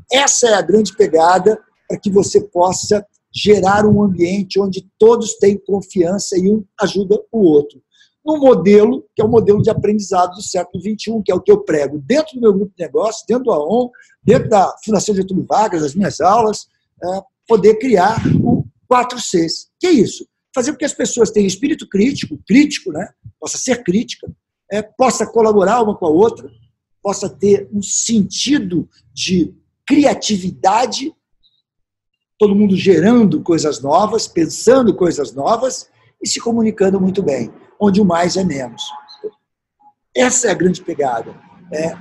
Essa 0.10 0.48
é 0.48 0.54
a 0.54 0.62
grande 0.62 0.96
pegada 0.96 1.60
para 1.86 2.00
que 2.00 2.10
você 2.10 2.40
possa 2.40 3.06
gerar 3.34 3.86
um 3.86 4.02
ambiente 4.02 4.60
onde 4.60 4.90
todos 4.98 5.34
têm 5.36 5.58
confiança 5.58 6.38
e 6.38 6.50
um 6.50 6.64
ajuda 6.80 7.22
o 7.30 7.40
outro. 7.40 7.82
no 8.26 8.40
modelo, 8.40 9.06
que 9.16 9.22
é 9.22 9.26
o 9.26 9.30
modelo 9.30 9.62
de 9.62 9.70
aprendizado 9.70 10.32
do 10.32 10.42
século 10.42 10.82
XXI, 10.82 11.22
que 11.24 11.32
é 11.32 11.36
o 11.36 11.40
que 11.40 11.50
eu 11.50 11.64
prego 11.64 11.98
dentro 12.00 12.36
do 12.36 12.42
meu 12.42 12.54
grupo 12.54 12.74
de 12.76 12.84
negócios, 12.84 13.24
dentro 13.26 13.46
do 13.46 13.52
AON, 13.52 13.90
dentro 14.22 14.50
da 14.50 14.76
Fundação 14.84 15.16
Getúlio 15.16 15.46
Vargas, 15.48 15.82
das 15.82 15.96
minhas 15.96 16.20
aulas, 16.20 16.68
é, 17.02 17.22
poder 17.48 17.76
criar 17.76 18.22
o 18.44 18.66
4Cs. 18.92 19.68
Que 19.80 19.88
é 19.88 19.92
isso? 19.92 20.28
Fazer 20.54 20.74
com 20.74 20.78
que 20.78 20.84
as 20.84 20.94
pessoas 20.94 21.32
tenham 21.32 21.48
espírito 21.48 21.88
crítico, 21.88 22.38
crítico, 22.46 22.92
né? 22.92 23.08
possa 23.40 23.58
ser 23.58 23.82
crítica, 23.82 24.30
é, 24.70 24.82
possa 24.82 25.26
colaborar 25.26 25.82
uma 25.82 25.96
com 25.96 26.06
a 26.06 26.10
outra, 26.10 26.50
possa 27.08 27.30
ter 27.30 27.70
um 27.72 27.82
sentido 27.82 28.90
de 29.14 29.56
criatividade, 29.86 31.16
todo 32.38 32.54
mundo 32.54 32.76
gerando 32.76 33.42
coisas 33.42 33.82
novas, 33.82 34.28
pensando 34.28 34.94
coisas 34.94 35.34
novas 35.34 35.90
e 36.22 36.28
se 36.28 36.42
comunicando 36.42 37.00
muito 37.00 37.24
bem, 37.24 37.50
onde 37.80 38.02
o 38.02 38.06
mais 38.06 38.36
é 38.36 38.44
menos. 38.44 38.84
Essa 40.14 40.50
é 40.50 40.52
a 40.52 40.54
grande 40.54 40.82
pegada. 40.82 41.34
É, 41.72 41.96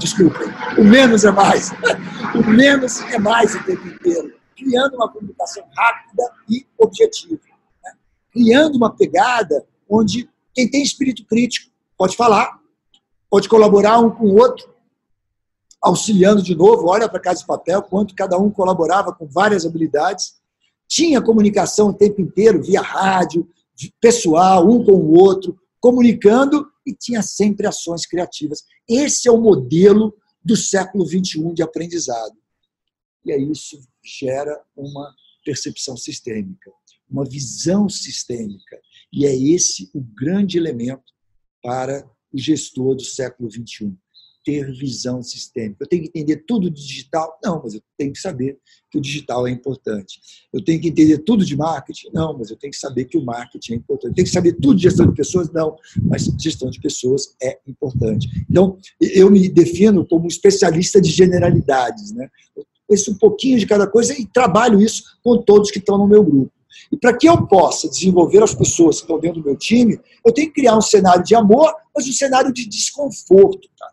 desculpem, 0.00 0.48
o 0.76 0.82
menos 0.82 1.24
é 1.24 1.30
mais. 1.30 1.70
O 2.34 2.42
menos 2.50 3.00
é 3.02 3.18
mais 3.20 3.54
o 3.54 3.62
tempo 3.62 3.86
inteiro, 3.86 4.34
criando 4.56 4.96
uma 4.96 5.10
comunicação 5.10 5.64
rápida 5.76 6.24
e 6.50 6.66
objetiva. 6.76 7.40
Né? 7.84 7.92
Criando 8.32 8.74
uma 8.76 8.94
pegada 8.94 9.64
onde 9.88 10.28
quem 10.52 10.68
tem 10.68 10.82
espírito 10.82 11.24
crítico 11.24 11.70
pode 11.96 12.16
falar, 12.16 12.57
pode 13.30 13.48
colaborar 13.48 13.98
um 14.00 14.10
com 14.10 14.26
o 14.26 14.36
outro, 14.36 14.72
auxiliando 15.80 16.42
de 16.42 16.54
novo, 16.54 16.88
olha 16.88 17.08
para 17.08 17.20
Casa 17.20 17.40
de 17.40 17.46
Papel, 17.46 17.82
quanto 17.82 18.14
cada 18.14 18.38
um 18.38 18.50
colaborava 18.50 19.12
com 19.12 19.26
várias 19.26 19.64
habilidades. 19.64 20.34
Tinha 20.88 21.22
comunicação 21.22 21.88
o 21.88 21.94
tempo 21.94 22.20
inteiro, 22.20 22.62
via 22.62 22.80
rádio, 22.80 23.48
pessoal, 24.00 24.68
um 24.68 24.84
com 24.84 24.92
o 24.92 25.18
outro, 25.18 25.58
comunicando 25.80 26.66
e 26.86 26.92
tinha 26.92 27.22
sempre 27.22 27.66
ações 27.66 28.06
criativas. 28.06 28.64
Esse 28.88 29.28
é 29.28 29.32
o 29.32 29.40
modelo 29.40 30.14
do 30.44 30.56
século 30.56 31.06
XXI 31.06 31.52
de 31.52 31.62
aprendizado. 31.62 32.36
E 33.24 33.32
aí 33.32 33.50
isso 33.50 33.78
gera 34.02 34.58
uma 34.74 35.14
percepção 35.44 35.96
sistêmica, 35.96 36.72
uma 37.08 37.24
visão 37.24 37.88
sistêmica. 37.88 38.80
E 39.12 39.26
é 39.26 39.36
esse 39.36 39.90
o 39.94 40.00
grande 40.00 40.56
elemento 40.56 41.12
para 41.62 42.08
o 42.32 42.38
gestor 42.38 42.94
do 42.94 43.04
século 43.04 43.50
XXI 43.50 43.96
ter 44.48 44.72
visão 44.72 45.22
sistêmica. 45.22 45.84
Eu 45.84 45.86
tenho 45.86 46.02
que 46.04 46.08
entender 46.08 46.42
tudo 46.46 46.70
de 46.70 46.80
digital? 46.80 47.38
Não, 47.44 47.60
mas 47.62 47.74
eu 47.74 47.82
tenho 47.98 48.10
que 48.14 48.18
saber 48.18 48.58
que 48.90 48.96
o 48.96 49.00
digital 49.00 49.46
é 49.46 49.50
importante. 49.50 50.20
Eu 50.50 50.64
tenho 50.64 50.80
que 50.80 50.88
entender 50.88 51.18
tudo 51.18 51.44
de 51.44 51.54
marketing? 51.54 52.08
Não, 52.14 52.32
mas 52.38 52.50
eu 52.50 52.56
tenho 52.56 52.70
que 52.70 52.78
saber 52.78 53.04
que 53.04 53.18
o 53.18 53.22
marketing 53.22 53.74
é 53.74 53.76
importante. 53.76 54.12
Eu 54.12 54.14
tenho 54.14 54.26
que 54.26 54.32
saber 54.32 54.54
tudo 54.54 54.76
de 54.76 54.84
gestão 54.84 55.06
de 55.06 55.14
pessoas? 55.14 55.52
Não, 55.52 55.76
mas 56.00 56.24
gestão 56.38 56.70
de 56.70 56.80
pessoas 56.80 57.34
é 57.42 57.58
importante. 57.66 58.26
Então, 58.48 58.78
eu 58.98 59.30
me 59.30 59.50
defino 59.50 60.06
como 60.06 60.26
especialista 60.26 60.98
de 60.98 61.10
generalidades. 61.10 62.12
Né? 62.12 62.26
Eu 62.56 62.64
conheço 62.86 63.12
um 63.12 63.18
pouquinho 63.18 63.58
de 63.58 63.66
cada 63.66 63.86
coisa 63.86 64.18
e 64.18 64.24
trabalho 64.24 64.80
isso 64.80 65.18
com 65.22 65.36
todos 65.42 65.70
que 65.70 65.78
estão 65.78 65.98
no 65.98 66.06
meu 66.06 66.24
grupo. 66.24 66.52
E 66.90 66.96
para 66.96 67.16
que 67.16 67.28
eu 67.28 67.46
possa 67.46 67.88
desenvolver 67.88 68.42
as 68.42 68.54
pessoas 68.54 68.96
que 68.96 69.02
estão 69.02 69.18
dentro 69.18 69.42
do 69.42 69.46
meu 69.46 69.56
time, 69.56 70.00
eu 70.24 70.32
tenho 70.32 70.48
que 70.48 70.54
criar 70.54 70.76
um 70.76 70.80
cenário 70.80 71.22
de 71.22 71.34
amor, 71.34 71.74
mas 71.98 72.08
um 72.08 72.12
cenário 72.12 72.52
de 72.52 72.66
desconforto. 72.66 73.68
Cara. 73.76 73.92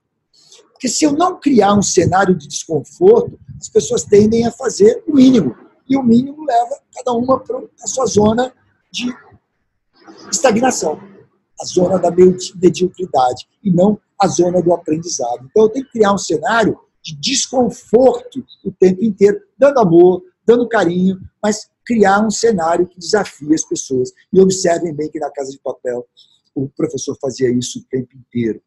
Porque 0.71 0.87
se 0.87 1.05
eu 1.05 1.13
não 1.13 1.39
criar 1.39 1.73
um 1.73 1.81
cenário 1.81 2.35
de 2.35 2.47
desconforto, 2.47 3.39
as 3.59 3.67
pessoas 3.67 4.03
tendem 4.03 4.45
a 4.45 4.51
fazer 4.51 5.03
o 5.07 5.15
mínimo. 5.15 5.55
E 5.89 5.97
o 5.97 6.03
mínimo 6.03 6.45
leva 6.45 6.79
cada 6.93 7.13
uma 7.13 7.39
para 7.39 7.59
a 7.81 7.87
sua 7.87 8.05
zona 8.05 8.53
de 8.91 9.11
estagnação, 10.31 10.99
a 11.59 11.65
zona 11.65 11.97
da 11.97 12.11
mediocridade, 12.11 13.47
e 13.63 13.71
não 13.71 13.99
a 14.19 14.27
zona 14.27 14.61
do 14.61 14.73
aprendizado. 14.73 15.47
Então 15.49 15.63
eu 15.63 15.69
tenho 15.69 15.85
que 15.85 15.91
criar 15.93 16.13
um 16.13 16.17
cenário 16.17 16.79
de 17.01 17.15
desconforto 17.15 18.45
o 18.63 18.71
tempo 18.71 19.03
inteiro, 19.03 19.39
dando 19.57 19.79
amor, 19.79 20.23
dando 20.45 20.67
carinho, 20.67 21.19
mas 21.41 21.69
criar 21.85 22.25
um 22.25 22.31
cenário 22.31 22.87
que 22.87 22.99
desafie 22.99 23.53
as 23.53 23.63
pessoas. 23.63 24.11
E 24.31 24.39
observem 24.39 24.93
bem 24.93 25.09
que 25.09 25.19
na 25.19 25.29
Casa 25.31 25.51
de 25.51 25.59
Papel 25.59 26.05
o 26.55 26.69
professor 26.69 27.17
fazia 27.21 27.49
isso 27.51 27.79
o 27.79 27.83
tempo 27.83 28.15
inteiro. 28.17 28.61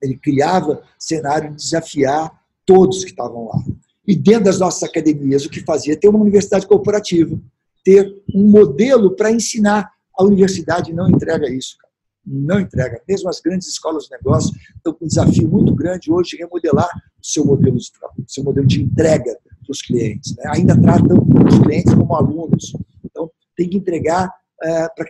Ele 0.00 0.16
criava 0.16 0.82
cenário 0.98 1.50
de 1.50 1.56
desafiar 1.56 2.32
todos 2.64 3.02
que 3.02 3.10
estavam 3.10 3.48
lá. 3.48 3.64
E 4.06 4.14
dentro 4.14 4.44
das 4.44 4.60
nossas 4.60 4.84
academias, 4.84 5.44
o 5.44 5.50
que 5.50 5.60
fazia? 5.60 5.98
Ter 5.98 6.08
uma 6.08 6.20
universidade 6.20 6.66
corporativa, 6.66 7.38
ter 7.84 8.22
um 8.34 8.48
modelo 8.48 9.16
para 9.16 9.32
ensinar. 9.32 9.90
A 10.16 10.24
universidade 10.24 10.92
não 10.92 11.08
entrega 11.08 11.48
isso, 11.50 11.76
cara. 11.78 11.92
não 12.26 12.60
entrega. 12.60 13.02
Mesmo 13.08 13.28
as 13.28 13.40
grandes 13.40 13.68
escolas 13.68 14.04
de 14.04 14.12
negócio 14.12 14.54
estão 14.76 14.92
com 14.94 15.04
um 15.04 15.08
desafio 15.08 15.48
muito 15.48 15.74
grande 15.74 16.10
hoje 16.10 16.30
de 16.30 16.36
remodelar 16.38 16.88
o 17.20 17.26
seu 17.26 17.44
modelo 17.44 17.76
de, 17.76 17.90
seu 18.26 18.44
modelo 18.44 18.66
de 18.66 18.82
entrega 18.82 19.36
para 19.44 19.72
os 19.72 19.82
clientes. 19.82 20.34
Né? 20.36 20.44
Ainda 20.54 20.80
tratam 20.80 21.18
os 21.46 21.58
clientes 21.58 21.94
como 21.94 22.14
alunos. 22.14 22.72
Então, 23.04 23.30
tem 23.56 23.68
que 23.68 23.76
entregar 23.76 24.32
é, 24.62 24.88
para 24.88 25.06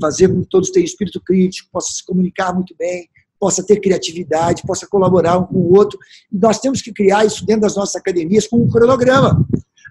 fazer 0.00 0.28
com 0.28 0.42
que 0.42 0.48
todos 0.48 0.70
tenham 0.70 0.84
espírito 0.84 1.20
crítico, 1.20 1.68
possam 1.72 1.94
se 1.94 2.04
comunicar 2.04 2.54
muito 2.54 2.74
bem, 2.78 3.08
possa 3.38 3.64
ter 3.64 3.80
criatividade, 3.80 4.62
possa 4.64 4.86
colaborar 4.86 5.38
um 5.38 5.44
com 5.44 5.56
o 5.56 5.76
outro. 5.76 5.98
E 6.30 6.38
nós 6.38 6.60
temos 6.60 6.80
que 6.80 6.92
criar 6.92 7.24
isso 7.24 7.44
dentro 7.44 7.62
das 7.62 7.76
nossas 7.76 7.96
academias 7.96 8.46
com 8.46 8.56
um 8.56 8.68
cronograma. 8.68 9.44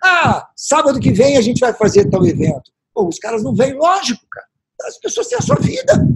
Ah, 0.03 0.47
sábado 0.55 0.99
que 0.99 1.11
vem 1.11 1.37
a 1.37 1.41
gente 1.41 1.59
vai 1.59 1.73
fazer 1.73 2.09
tal 2.09 2.25
evento. 2.25 2.71
Pô, 2.93 3.07
os 3.07 3.19
caras 3.19 3.43
não 3.43 3.53
vêm, 3.53 3.73
lógico, 3.73 4.21
cara. 4.31 4.47
As 4.83 4.97
pessoas 4.97 5.27
têm 5.27 5.37
a 5.37 5.41
sua 5.41 5.57
vida. 5.57 6.07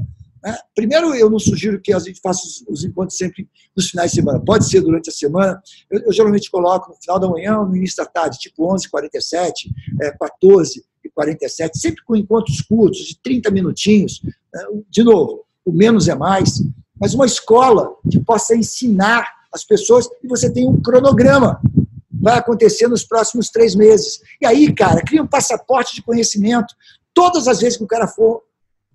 Né? 0.46 0.56
Primeiro, 0.76 1.16
eu 1.16 1.30
não 1.30 1.40
sugiro 1.40 1.82
que 1.82 1.92
a 1.92 2.00
gente 2.00 2.22
faça 2.22 2.46
os, 2.46 2.64
os, 2.68 2.84
encontros 2.84 3.18
sempre 3.18 3.50
nos 3.76 3.90
finais 3.90 4.12
de 4.12 4.18
semana. 4.18 4.40
Pode 4.40 4.70
ser 4.70 4.82
durante 4.82 5.10
a 5.10 5.14
semana. 5.14 5.62
Eu, 5.90 6.02
eu, 6.02 6.14
geralmente 6.14 6.52
coloco 6.52 6.92
no 6.92 6.96
final 7.02 7.20
da 7.20 7.28
manhã 7.28 7.60
ou 7.60 7.66
no 7.66 7.76
início 7.76 7.98
da 7.98 8.06
tarde, 8.06 8.38
tipo 8.38 8.64
11h47, 8.72 9.52
é, 10.02 10.16
14h47, 10.18 11.72
sempre 11.74 12.04
com 12.04 12.16
encontros 12.16 12.62
curtos, 12.62 13.00
de 13.00 13.20
30 13.22 13.50
minutinhos. 13.50 14.22
Né? 14.54 14.64
De 14.90 15.04
novo, 15.04 15.46
o 15.66 15.72
menos 15.72 16.08
é 16.08 16.16
mais 16.16 16.62
mas 17.00 17.14
uma 17.14 17.26
escola 17.26 17.94
que 18.10 18.20
possa 18.20 18.56
ensinar 18.56 19.28
as 19.52 19.64
pessoas 19.64 20.08
e 20.24 20.28
você 20.28 20.52
tem 20.52 20.68
um 20.68 20.82
cronograma. 20.82 21.62
Vai 22.12 22.38
acontecer 22.38 22.88
nos 22.88 23.04
próximos 23.04 23.50
três 23.50 23.76
meses. 23.76 24.22
E 24.42 24.46
aí, 24.46 24.74
cara, 24.74 25.02
cria 25.02 25.22
um 25.22 25.28
passaporte 25.28 25.96
de 25.96 26.02
conhecimento. 26.02 26.74
Todas 27.14 27.48
as 27.48 27.60
vezes 27.60 27.78
que 27.78 27.84
o 27.84 27.88
cara 27.88 28.08
for 28.08 28.44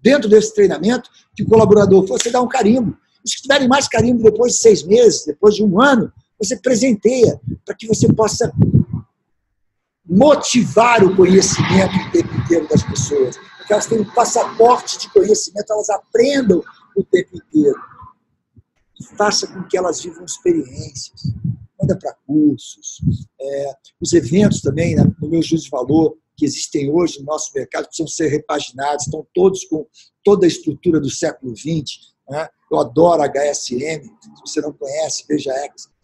dentro 0.03 0.29
desse 0.29 0.55
treinamento, 0.55 1.11
que 1.35 1.43
o 1.43 1.47
colaborador 1.47 2.07
você 2.07 2.31
dá 2.31 2.41
um 2.41 2.49
carimbo. 2.49 2.97
E 3.25 3.31
se 3.31 3.43
tiverem 3.43 3.69
mais 3.69 3.89
carimbo 3.89 4.23
depois 4.23 4.55
de 4.55 4.59
seis 4.61 4.83
meses, 4.83 5.25
depois 5.25 5.55
de 5.55 5.63
um 5.63 5.81
ano, 5.81 6.13
você 6.39 6.57
presenteia 6.57 7.41
para 7.65 7.75
que 7.75 7.87
você 7.87 8.11
possa 8.13 8.53
motivar 10.09 11.05
o 11.05 11.15
conhecimento 11.15 11.95
o 11.95 12.11
tempo 12.11 12.35
inteiro 12.35 12.69
das 12.69 12.83
pessoas. 12.83 13.37
Para 13.37 13.67
que 13.67 13.73
elas 13.73 13.87
tenham 13.87 14.03
um 14.03 14.15
passaporte 14.15 14.99
de 14.99 15.11
conhecimento, 15.11 15.73
elas 15.73 15.91
aprendam 15.91 16.63
o 16.97 17.05
tempo 17.05 17.37
inteiro 17.37 17.79
faça 19.17 19.47
com 19.47 19.63
que 19.65 19.77
elas 19.77 20.03
vivam 20.03 20.25
experiências, 20.25 21.33
manda 21.81 21.97
para 21.99 22.15
cursos. 22.27 23.01
É, 23.41 23.73
os 24.01 24.13
eventos 24.13 24.61
também, 24.61 24.95
né, 24.95 25.05
no 25.21 25.29
meu 25.29 25.43
juízo 25.43 25.65
de 25.65 25.71
valor, 25.71 26.17
que 26.41 26.47
existem 26.47 26.91
hoje 26.91 27.19
no 27.19 27.27
nosso 27.27 27.53
mercado, 27.55 27.85
precisam 27.85 28.09
ser 28.09 28.29
repaginados, 28.29 29.05
estão 29.05 29.27
todos 29.35 29.63
com 29.67 29.87
toda 30.25 30.47
a 30.47 30.49
estrutura 30.49 30.99
do 30.99 31.11
século 31.11 31.55
XX. 31.55 32.15
Né? 32.31 32.49
Eu 32.73 32.79
adoro 32.79 33.23
HSM, 33.23 34.03
se 34.03 34.41
você 34.41 34.61
não 34.63 34.73
conhece, 34.73 35.27
veja 35.29 35.53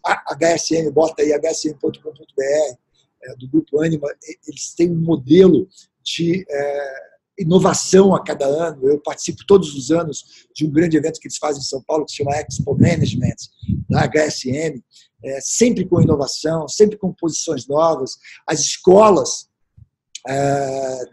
a 0.05 0.35
HSM, 0.35 0.91
bota 0.91 1.23
aí 1.23 1.31
hsm.com.br, 1.33 2.77
é, 3.23 3.35
do 3.35 3.49
Grupo 3.49 3.81
Anima, 3.81 4.07
eles 4.47 4.75
têm 4.75 4.91
um 4.91 5.01
modelo 5.01 5.67
de 6.03 6.45
é, 6.47 6.93
inovação 7.39 8.13
a 8.13 8.23
cada 8.23 8.45
ano. 8.45 8.87
Eu 8.87 8.99
participo 8.99 9.43
todos 9.47 9.73
os 9.73 9.89
anos 9.89 10.47
de 10.53 10.67
um 10.67 10.71
grande 10.71 10.97
evento 10.97 11.19
que 11.19 11.27
eles 11.27 11.39
fazem 11.39 11.61
em 11.61 11.65
São 11.65 11.81
Paulo, 11.81 12.05
que 12.05 12.11
se 12.11 12.17
chama 12.17 12.37
Expo 12.37 12.77
Management, 12.77 13.35
da 13.89 14.07
HSM, 14.07 14.83
é, 15.23 15.39
sempre 15.41 15.83
com 15.83 15.99
inovação, 15.99 16.67
sempre 16.67 16.95
com 16.95 17.11
posições 17.11 17.67
novas. 17.67 18.17
As 18.45 18.59
escolas 18.59 19.46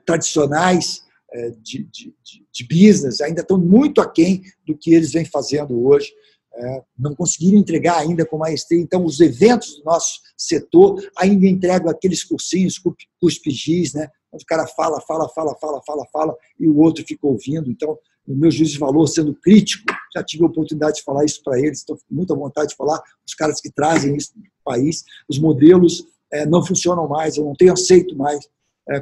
tradicionais 0.06 1.04
é, 1.34 1.50
de, 1.50 1.82
de, 1.90 2.14
de, 2.52 2.64
business 2.64 3.20
ainda 3.20 3.40
estão 3.40 3.58
muito 3.58 4.00
aquém 4.00 4.42
do 4.64 4.76
que 4.76 4.94
eles 4.94 5.12
vêm 5.12 5.24
fazendo 5.24 5.84
hoje. 5.84 6.12
É, 6.56 6.82
não 6.96 7.12
conseguiram 7.16 7.58
entregar 7.58 7.98
ainda 7.98 8.24
com 8.24 8.38
maestria. 8.38 8.80
Então, 8.80 9.04
os 9.04 9.18
eventos 9.18 9.78
do 9.78 9.84
nosso 9.84 10.20
setor 10.36 11.02
ainda 11.18 11.46
entregam 11.48 11.90
aqueles 11.90 12.22
cursinhos, 12.22 12.80
CUSP-GIS, 13.20 13.94
né? 13.94 14.08
onde 14.32 14.44
o 14.44 14.46
cara 14.46 14.64
fala, 14.68 15.00
fala, 15.00 15.28
fala, 15.28 15.56
fala, 15.58 15.82
fala, 15.84 16.06
fala, 16.12 16.36
e 16.58 16.68
o 16.68 16.78
outro 16.78 17.04
fica 17.04 17.26
ouvindo. 17.26 17.68
Então, 17.68 17.98
o 18.28 18.36
meu 18.36 18.50
juiz 18.52 18.70
de 18.70 18.78
valor, 18.78 19.04
sendo 19.08 19.34
crítico, 19.34 19.84
já 20.14 20.22
tive 20.22 20.44
a 20.44 20.46
oportunidade 20.46 20.98
de 20.98 21.02
falar 21.02 21.24
isso 21.24 21.42
para 21.42 21.58
eles, 21.58 21.78
estou 21.78 21.96
com 21.96 22.14
muita 22.14 22.34
vontade 22.36 22.68
de 22.68 22.76
falar, 22.76 23.02
os 23.26 23.34
caras 23.34 23.60
que 23.60 23.72
trazem 23.72 24.16
isso 24.16 24.32
para 24.32 24.40
o 24.40 24.76
país, 24.76 25.02
os 25.28 25.38
modelos 25.38 26.06
não 26.48 26.64
funcionam 26.64 27.08
mais, 27.08 27.36
eu 27.36 27.44
não 27.44 27.54
tenho 27.54 27.72
aceito 27.72 28.16
mais 28.16 28.48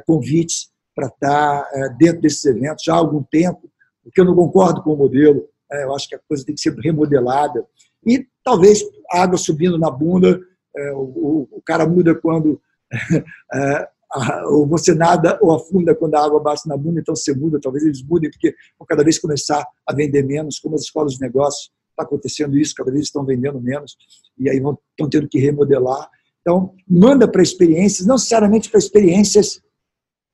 convites 0.05 0.71
para 0.95 1.07
estar 1.07 1.69
é, 1.73 1.89
dentro 1.97 2.21
desses 2.21 2.45
eventos 2.45 2.83
já 2.83 2.93
há 2.93 2.97
algum 2.97 3.23
tempo, 3.23 3.69
porque 4.03 4.21
eu 4.21 4.25
não 4.25 4.35
concordo 4.35 4.81
com 4.83 4.93
o 4.93 4.97
modelo. 4.97 5.47
É, 5.71 5.83
eu 5.83 5.95
acho 5.95 6.07
que 6.07 6.15
a 6.15 6.19
coisa 6.27 6.45
tem 6.45 6.55
que 6.55 6.61
ser 6.61 6.73
remodelada. 6.75 7.65
E 8.05 8.27
talvez 8.43 8.83
a 9.11 9.23
água 9.23 9.37
subindo 9.37 9.77
na 9.77 9.89
bunda, 9.89 10.39
é, 10.75 10.91
o, 10.93 11.61
cara 11.65 11.87
muda 11.87 12.13
quando 12.15 12.61
ou 14.47 14.67
você 14.67 14.93
nada 14.93 15.39
ou 15.41 15.51
afunda 15.51 15.95
quando 15.95 16.15
a 16.15 16.23
água 16.23 16.39
bate 16.39 16.67
na 16.67 16.77
bunda, 16.77 16.99
então 16.99 17.15
você 17.15 17.33
muda. 17.33 17.59
Talvez 17.59 17.83
eles 17.83 18.03
mudem, 18.03 18.29
porque 18.29 18.53
vão 18.77 18.85
cada 18.85 19.03
vez 19.03 19.17
começar 19.17 19.65
a 19.87 19.93
vender 19.93 20.23
menos, 20.23 20.59
como 20.59 20.75
as 20.75 20.81
escolas 20.81 21.13
de 21.13 21.21
negócios 21.21 21.71
está 21.89 22.03
acontecendo 22.03 22.57
isso, 22.57 22.73
cada 22.75 22.91
vez 22.91 23.05
estão 23.05 23.23
vendendo 23.23 23.61
menos, 23.61 23.95
e 24.37 24.49
aí 24.49 24.59
vão, 24.59 24.77
estão 24.91 25.09
tendo 25.09 25.27
que 25.27 25.39
remodelar. 25.39 26.09
Então, 26.41 26.73
manda 26.87 27.27
para 27.27 27.41
experiências, 27.41 28.05
não 28.05 28.15
necessariamente 28.15 28.69
para 28.69 28.79
experiências 28.79 29.61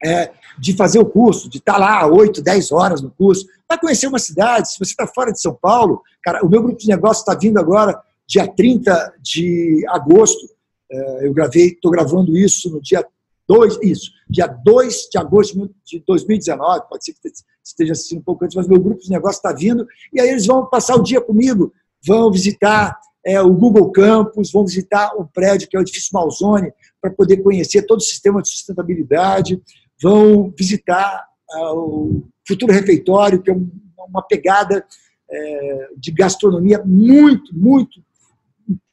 é, 0.04 0.32
de 0.58 0.76
fazer 0.76 1.00
o 1.00 1.06
curso, 1.06 1.50
de 1.50 1.58
estar 1.58 1.74
tá 1.74 1.80
lá 1.80 2.08
8, 2.08 2.42
10 2.42 2.72
horas 2.72 3.02
no 3.02 3.12
curso, 3.12 3.46
para 3.68 3.80
conhecer 3.80 4.08
uma 4.08 4.20
cidade. 4.20 4.72
Se 4.72 4.80
você 4.80 4.92
está 4.92 5.06
fora 5.08 5.32
de 5.32 5.42
São 5.42 5.54
Paulo, 5.54 6.02
cara, 6.24 6.46
o 6.46 6.50
meu 6.50 6.62
grupo 6.62 6.80
de 6.80 6.88
negócio 6.88 7.22
está 7.22 7.36
vindo 7.36 7.60
agora, 7.60 8.00
dia 8.28 8.48
30 8.48 9.16
de 9.22 9.86
agosto. 9.90 10.50
É, 10.92 11.28
eu 11.28 11.34
gravei, 11.34 11.68
estou 11.68 11.92
gravando 11.92 12.36
isso 12.38 12.70
no 12.70 12.82
dia 12.82 13.06
2, 13.48 13.80
isso, 13.82 14.12
dia 14.30 14.46
2 14.46 15.10
de 15.12 15.18
agosto 15.18 15.70
de 15.84 16.04
2019, 16.06 16.88
pode 16.88 17.04
ser 17.04 17.14
que 17.14 17.32
esteja 17.64 17.94
assistindo 17.94 18.20
um 18.20 18.24
pouco 18.24 18.46
antes, 18.46 18.56
mas 18.56 18.68
meu 18.68 18.80
grupo 18.80 19.02
de 19.02 19.10
negócio 19.10 19.38
está 19.38 19.52
vindo, 19.52 19.88
e 20.14 20.22
aí 20.22 20.30
eles 20.30 20.46
vão 20.46 20.68
passar 20.68 20.96
o 20.96 21.02
dia 21.02 21.20
comigo, 21.20 21.74
vão 22.06 22.32
visitar 22.32 23.00
é, 23.26 23.42
o 23.42 23.52
Google 23.52 23.92
Campus, 23.92 24.52
vão 24.52 24.64
visitar 24.64 25.14
o 25.16 25.26
prédio 25.26 25.68
que 25.68 25.76
é 25.76 25.80
o 25.80 25.82
edifício 25.82 26.12
Malzone, 26.14 26.72
para 27.02 27.10
poder 27.10 27.38
conhecer 27.38 27.84
todo 27.84 27.98
o 28.00 28.04
sistema 28.04 28.40
de 28.42 28.50
sustentabilidade, 28.50 29.60
vão 30.02 30.54
visitar 30.58 31.26
ah, 31.52 31.74
o 31.74 32.24
Futuro 32.48 32.74
Refeitório, 32.74 33.42
que 33.42 33.52
é 33.52 33.56
uma 33.98 34.22
pegada 34.24 34.86
é, 35.30 35.90
de 35.96 36.12
gastronomia 36.12 36.82
muito, 36.84 37.56
muito 37.56 38.02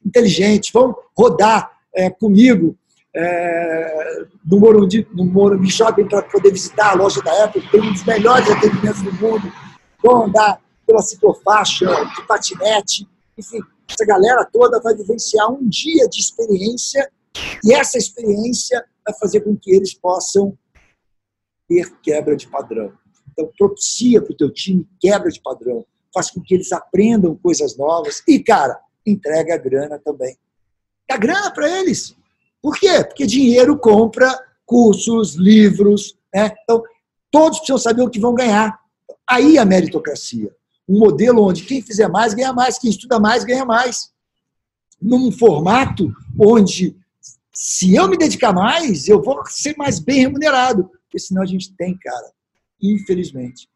inteligente, 0.05 0.71
vão 0.71 0.95
rodar 1.17 1.71
é, 1.93 2.09
comigo 2.09 2.77
é, 3.15 4.25
no, 4.45 4.59
Morumbi, 4.59 5.07
no 5.13 5.25
Morumbi 5.25 5.71
Shopping 5.71 6.07
para 6.07 6.21
poder 6.21 6.51
visitar 6.51 6.91
a 6.91 6.95
loja 6.95 7.21
da 7.21 7.43
Apple, 7.43 7.61
que 7.61 7.71
tem 7.71 7.81
um 7.81 7.91
dos 7.91 8.03
melhores 8.03 8.49
atendimentos 8.49 9.01
do 9.01 9.11
mundo, 9.13 9.51
vão 10.03 10.25
andar 10.25 10.61
pela 10.85 11.01
ciclofaixa, 11.01 11.85
de 12.15 12.27
patinete, 12.27 13.07
enfim, 13.37 13.59
essa 13.89 14.05
galera 14.05 14.45
toda 14.45 14.79
vai 14.81 14.95
vivenciar 14.95 15.51
um 15.51 15.67
dia 15.67 16.07
de 16.07 16.19
experiência 16.19 17.09
e 17.63 17.73
essa 17.73 17.97
experiência 17.97 18.83
vai 19.05 19.17
fazer 19.19 19.41
com 19.41 19.55
que 19.55 19.73
eles 19.73 19.93
possam 19.93 20.57
ter 21.67 21.91
quebra 22.01 22.35
de 22.35 22.47
padrão. 22.47 22.93
Então, 23.31 23.49
propicia 23.57 24.21
para 24.21 24.33
o 24.33 24.37
teu 24.37 24.51
time 24.51 24.87
quebra 24.99 25.29
de 25.29 25.41
padrão, 25.41 25.85
faz 26.13 26.31
com 26.31 26.41
que 26.41 26.55
eles 26.55 26.71
aprendam 26.71 27.35
coisas 27.35 27.77
novas 27.77 28.23
e, 28.27 28.39
cara, 28.39 28.79
entrega 29.05 29.53
a 29.53 29.57
grana 29.57 29.99
também. 30.03 30.37
Dá 31.07 31.17
grana 31.17 31.51
para 31.51 31.69
eles. 31.69 32.15
Por 32.61 32.77
quê? 32.77 33.03
Porque 33.03 33.25
dinheiro 33.25 33.77
compra 33.77 34.37
cursos, 34.65 35.35
livros. 35.35 36.17
Né? 36.33 36.51
Então, 36.63 36.83
todos 37.31 37.59
precisam 37.59 37.77
saber 37.77 38.01
o 38.01 38.09
que 38.09 38.19
vão 38.19 38.33
ganhar. 38.33 38.79
Aí 39.29 39.57
a 39.57 39.65
meritocracia. 39.65 40.51
Um 40.87 40.99
modelo 40.99 41.43
onde 41.43 41.63
quem 41.63 41.81
fizer 41.81 42.07
mais 42.07 42.33
ganha 42.33 42.53
mais, 42.53 42.79
quem 42.79 42.89
estuda 42.89 43.19
mais 43.19 43.43
ganha 43.43 43.65
mais. 43.65 44.11
Num 45.01 45.31
formato 45.31 46.11
onde, 46.39 46.97
se 47.53 47.93
eu 47.95 48.07
me 48.07 48.17
dedicar 48.17 48.53
mais, 48.53 49.07
eu 49.07 49.21
vou 49.21 49.45
ser 49.45 49.75
mais 49.77 49.99
bem 49.99 50.21
remunerado. 50.21 50.89
Porque 51.17 51.19
senão 51.19 51.41
a 51.41 51.47
gente 51.47 51.75
tem, 51.75 51.97
cara, 51.97 52.31
infelizmente, 52.79 53.67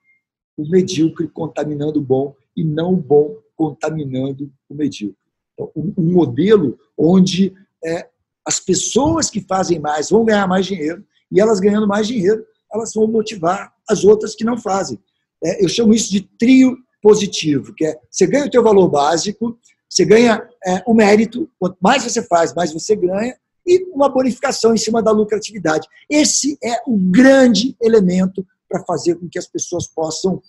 o 0.56 0.70
medíocre 0.70 1.28
contaminando 1.28 2.00
o 2.00 2.04
bom 2.04 2.36
e 2.56 2.64
não 2.64 2.94
o 2.94 2.98
bom 2.98 3.36
contaminando 3.56 4.52
o 4.70 4.76
medíocre. 4.76 5.18
Então, 5.54 5.72
um 5.76 6.14
modelo 6.14 6.78
onde 6.96 7.52
é, 7.84 8.08
as 8.46 8.60
pessoas 8.60 9.28
que 9.28 9.42
fazem 9.42 9.80
mais 9.80 10.12
vão 10.12 10.24
ganhar 10.24 10.48
mais 10.48 10.68
dinheiro 10.68 11.04
e 11.32 11.42
elas 11.42 11.60
ganhando 11.60 11.88
mais 11.88 12.08
dinheiro, 12.08 12.46
elas 12.72 12.94
vão 12.94 13.08
motivar 13.08 13.74
as 13.90 14.04
outras 14.04 14.36
que 14.36 14.44
não 14.44 14.56
fazem. 14.56 15.00
É, 15.44 15.64
eu 15.64 15.68
chamo 15.68 15.96
isso 15.96 16.12
de 16.12 16.22
trio 16.38 16.78
positivo, 17.02 17.74
que 17.74 17.86
é 17.86 18.00
você 18.08 18.28
ganha 18.28 18.46
o 18.46 18.52
teu 18.52 18.62
valor 18.62 18.88
básico, 18.88 19.58
você 19.90 20.06
ganha 20.06 20.48
é, 20.64 20.84
o 20.86 20.94
mérito, 20.94 21.50
quanto 21.58 21.76
mais 21.82 22.04
você 22.04 22.22
faz, 22.22 22.54
mais 22.54 22.72
você 22.72 22.96
ganha, 22.96 23.36
e 23.66 23.84
uma 23.94 24.10
bonificação 24.10 24.74
em 24.74 24.78
cima 24.78 25.02
da 25.02 25.12
lucratividade. 25.12 25.88
Esse 26.10 26.58
é 26.64 26.82
o 26.88 26.98
grande 26.98 27.76
elemento 27.82 28.46
para 28.70 28.84
fazer 28.86 29.16
com 29.16 29.28
que 29.30 29.40
as 29.40 29.48
pessoas 29.48 29.88
possam 29.88 30.42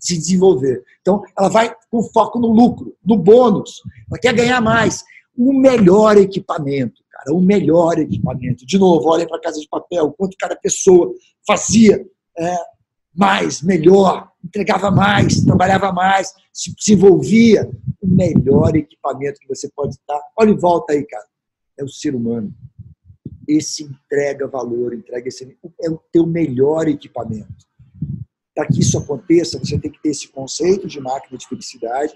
se 0.00 0.16
desenvolver. 0.16 0.82
Então, 1.00 1.22
ela 1.38 1.48
vai 1.48 1.74
com 1.90 2.02
foco 2.02 2.38
no 2.38 2.48
lucro, 2.48 2.96
no 3.04 3.16
bônus, 3.16 3.80
ela 4.10 4.20
quer 4.20 4.34
ganhar 4.34 4.60
mais, 4.60 5.04
o 5.36 5.52
melhor 5.52 6.16
equipamento 6.16 7.06
cara, 7.16 7.34
o 7.34 7.40
melhor 7.40 7.98
equipamento. 7.98 8.66
De 8.66 8.78
novo, 8.78 9.08
olhem 9.08 9.26
para 9.26 9.38
a 9.38 9.40
Casa 9.40 9.60
de 9.60 9.68
Papel, 9.68 10.12
quanto 10.12 10.36
cada 10.38 10.54
pessoa 10.54 11.12
fazia 11.46 12.04
é, 12.38 12.56
mais, 13.14 13.62
melhor, 13.62 14.30
entregava 14.44 14.90
mais, 14.90 15.42
trabalhava 15.42 15.92
mais, 15.92 16.32
se, 16.52 16.74
se 16.78 16.92
envolvia. 16.92 17.70
O 18.00 18.06
melhor 18.06 18.76
equipamento 18.76 19.40
que 19.40 19.48
você 19.48 19.68
pode 19.74 19.94
estar. 19.94 20.20
Olha 20.38 20.50
em 20.50 20.56
volta 20.56 20.92
aí, 20.92 21.04
cara. 21.04 21.24
É 21.78 21.84
o 21.84 21.88
ser 21.88 22.14
humano. 22.14 22.54
Esse 23.46 23.84
entrega 23.84 24.46
valor, 24.46 24.94
entrega 24.94 25.28
esse. 25.28 25.56
É 25.80 25.90
o 25.90 26.00
teu 26.12 26.26
melhor 26.26 26.88
equipamento. 26.88 27.66
Para 28.54 28.66
que 28.66 28.80
isso 28.80 28.98
aconteça, 28.98 29.58
você 29.58 29.78
tem 29.78 29.90
que 29.90 30.00
ter 30.00 30.10
esse 30.10 30.28
conceito 30.28 30.86
de 30.86 30.98
máquina 31.00 31.36
de 31.36 31.46
felicidade, 31.46 32.14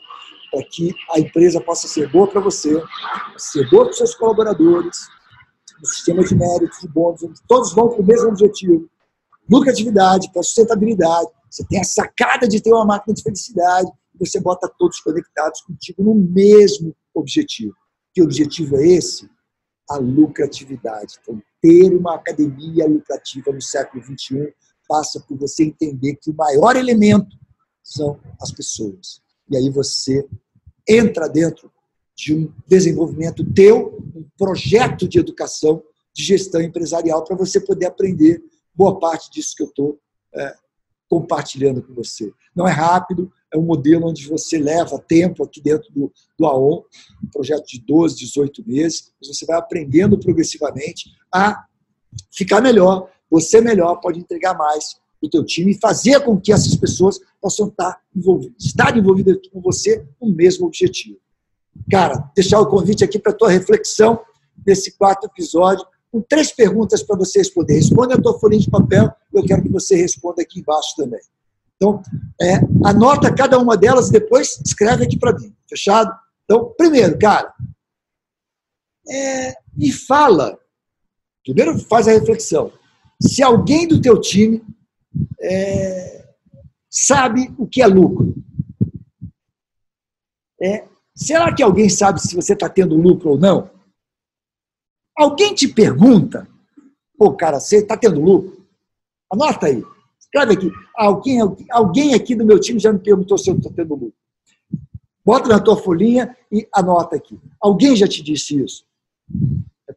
para 0.51 0.65
que 0.65 0.95
a 1.11 1.21
empresa 1.21 1.61
possa 1.61 1.87
ser 1.87 2.11
boa 2.11 2.27
para 2.27 2.41
você, 2.41 2.83
ser 3.37 3.69
boa 3.69 3.85
para 3.85 3.91
os 3.91 3.99
seus 3.99 4.15
colaboradores, 4.15 4.97
no 5.79 5.87
sistema 5.87 6.25
de 6.25 6.35
méritos, 6.35 6.81
de 6.81 6.89
bônus, 6.89 7.41
todos 7.47 7.75
vão 7.75 7.91
para 7.91 8.01
o 8.01 8.07
mesmo 8.07 8.29
objetivo. 8.29 8.89
Lucratividade, 9.49 10.33
para 10.33 10.43
sustentabilidade. 10.43 11.29
Você 11.51 11.65
tem 11.69 11.81
a 11.81 11.85
sacada 11.85 12.49
de 12.49 12.61
ter 12.61 12.73
uma 12.73 12.87
máquina 12.87 13.15
de 13.15 13.23
felicidade 13.23 13.91
você 14.21 14.39
bota 14.39 14.71
todos 14.79 15.01
conectados 15.01 15.63
contigo 15.63 16.03
no 16.05 16.15
mesmo 16.15 16.95
objetivo. 17.15 17.75
Que 18.13 18.23
objetivo 18.23 18.77
é 18.77 18.87
esse? 18.87 19.29
A 19.91 19.97
lucratividade. 19.97 21.17
Então, 21.21 21.43
ter 21.61 21.95
uma 21.95 22.15
academia 22.15 22.87
lucrativa 22.87 23.53
no 23.53 23.61
século 23.61 24.03
XXI 24.03 24.55
passa 24.89 25.21
por 25.21 25.37
você 25.37 25.65
entender 25.65 26.17
que 26.17 26.31
o 26.31 26.35
maior 26.35 26.77
elemento 26.77 27.37
são 27.83 28.19
as 28.41 28.51
pessoas. 28.51 29.21
E 29.49 29.57
aí 29.57 29.69
você 29.69 30.27
entra 30.89 31.29
dentro 31.29 31.71
de 32.17 32.35
um 32.35 32.53
desenvolvimento 32.67 33.45
teu, 33.53 33.99
um 34.15 34.25
projeto 34.37 35.09
de 35.09 35.19
educação, 35.19 35.83
de 36.13 36.23
gestão 36.23 36.61
empresarial, 36.61 37.25
para 37.25 37.37
você 37.37 37.61
poder 37.61 37.87
aprender 37.87 38.43
boa 38.75 38.99
parte 38.99 39.31
disso 39.31 39.55
que 39.57 39.63
eu 39.63 39.69
estou 39.69 40.01
é, 40.35 40.55
compartilhando 41.09 41.83
com 41.83 41.95
você. 41.95 42.33
Não 42.55 42.67
é 42.67 42.73
rápido, 42.73 43.33
é 43.53 43.59
um 43.59 43.63
modelo 43.63 44.09
onde 44.09 44.29
você 44.29 44.59
leva 44.59 44.99
tempo 44.99 45.45
aqui 45.45 45.61
dentro 45.61 45.91
do, 45.93 46.13
do 46.39 46.47
AON, 46.47 46.85
um 47.23 47.31
projeto 47.33 47.67
de 47.67 47.81
12, 47.81 48.17
18 48.17 48.65
meses, 48.67 49.13
você 49.23 49.45
vai 49.45 49.59
aprendendo 49.59 50.19
progressivamente 50.19 51.11
a 51.33 51.65
ficar 52.33 52.61
melhor, 52.61 53.11
você 53.31 53.61
melhor 53.61 53.97
pode 53.97 54.19
entregar 54.19 54.55
mais 54.57 54.97
o 55.23 55.29
teu 55.29 55.45
time 55.45 55.73
e 55.73 55.79
fazer 55.79 56.21
com 56.21 56.41
que 56.41 56.53
essas 56.53 56.75
pessoas 56.75 57.21
possam 57.41 57.69
estar 57.69 58.01
envolvidas, 58.15 58.65
estar 58.65 58.97
envolvidas 58.97 59.37
com 59.53 59.61
você 59.61 60.07
no 60.21 60.35
mesmo 60.35 60.67
objetivo. 60.67 61.19
Cara, 61.91 62.31
deixar 62.35 62.61
o 62.61 62.67
convite 62.67 63.05
aqui 63.05 63.19
para 63.19 63.33
tua 63.33 63.51
reflexão 63.51 64.21
desse 64.57 64.97
quarto 64.97 65.27
episódio, 65.27 65.85
com 66.11 66.21
três 66.21 66.53
perguntas 66.53 67.03
para 67.03 67.17
você 67.17 67.39
responder. 67.39 67.75
Responde 67.75 68.15
a 68.15 68.21
tua 68.21 68.39
folhinha 68.39 68.63
de 68.63 68.71
papel, 68.71 69.11
eu 69.33 69.45
quero 69.45 69.63
que 69.63 69.69
você 69.69 69.95
responda 69.95 70.43
aqui 70.43 70.61
embaixo 70.61 70.95
também. 70.97 71.21
Então, 71.81 72.03
é, 72.41 72.57
anota 72.85 73.35
cada 73.35 73.59
uma 73.59 73.77
delas 73.77 74.09
e 74.09 74.13
depois 74.13 74.61
escreve 74.65 75.05
aqui 75.05 75.19
para 75.19 75.37
mim. 75.39 75.55
Fechado? 75.69 76.13
Então, 76.45 76.75
primeiro, 76.77 77.19
cara, 77.19 77.55
é, 79.09 79.55
me 79.75 79.91
fala. 79.91 80.59
Primeiro 81.43 81.79
faz 81.79 82.07
a 82.07 82.13
reflexão 82.13 82.71
se 83.21 83.43
alguém 83.43 83.87
do 83.87 84.01
teu 84.01 84.19
time 84.19 84.65
é, 85.41 86.27
sabe 86.89 87.55
o 87.59 87.67
que 87.67 87.83
é 87.83 87.87
lucro. 87.87 88.35
É, 90.61 90.87
será 91.15 91.55
que 91.55 91.63
alguém 91.63 91.89
sabe 91.89 92.21
se 92.21 92.35
você 92.35 92.55
está 92.55 92.69
tendo 92.69 92.97
lucro 92.97 93.31
ou 93.31 93.39
não? 93.39 93.71
Alguém 95.17 95.55
te 95.55 95.69
pergunta, 95.69 96.49
pô, 97.19 97.35
cara, 97.35 97.61
você 97.61 97.79
está 97.79 97.97
tendo 97.97 98.21
lucro? 98.21 98.67
Anota 99.31 99.67
aí, 99.67 99.85
escreve 100.33 100.55
aqui. 100.55 100.73
Alguém, 100.97 101.39
alguém 101.71 102.15
aqui 102.15 102.35
do 102.35 102.47
meu 102.47 102.61
time 102.61 102.79
já 102.79 102.93
me 102.93 103.01
perguntou 103.01 103.37
se 103.37 103.51
eu 103.51 103.57
estou 103.57 103.73
tendo 103.73 103.95
lucro. 103.95 104.15
Bota 105.25 105.49
na 105.49 105.61
tua 105.61 105.77
folhinha 105.77 106.35
e 106.51 106.67
anota 106.73 107.17
aqui. 107.17 107.39
Alguém 107.61 107.95
já 107.95 108.07
te 108.09 108.23
disse 108.23 108.63
isso? 108.63 108.85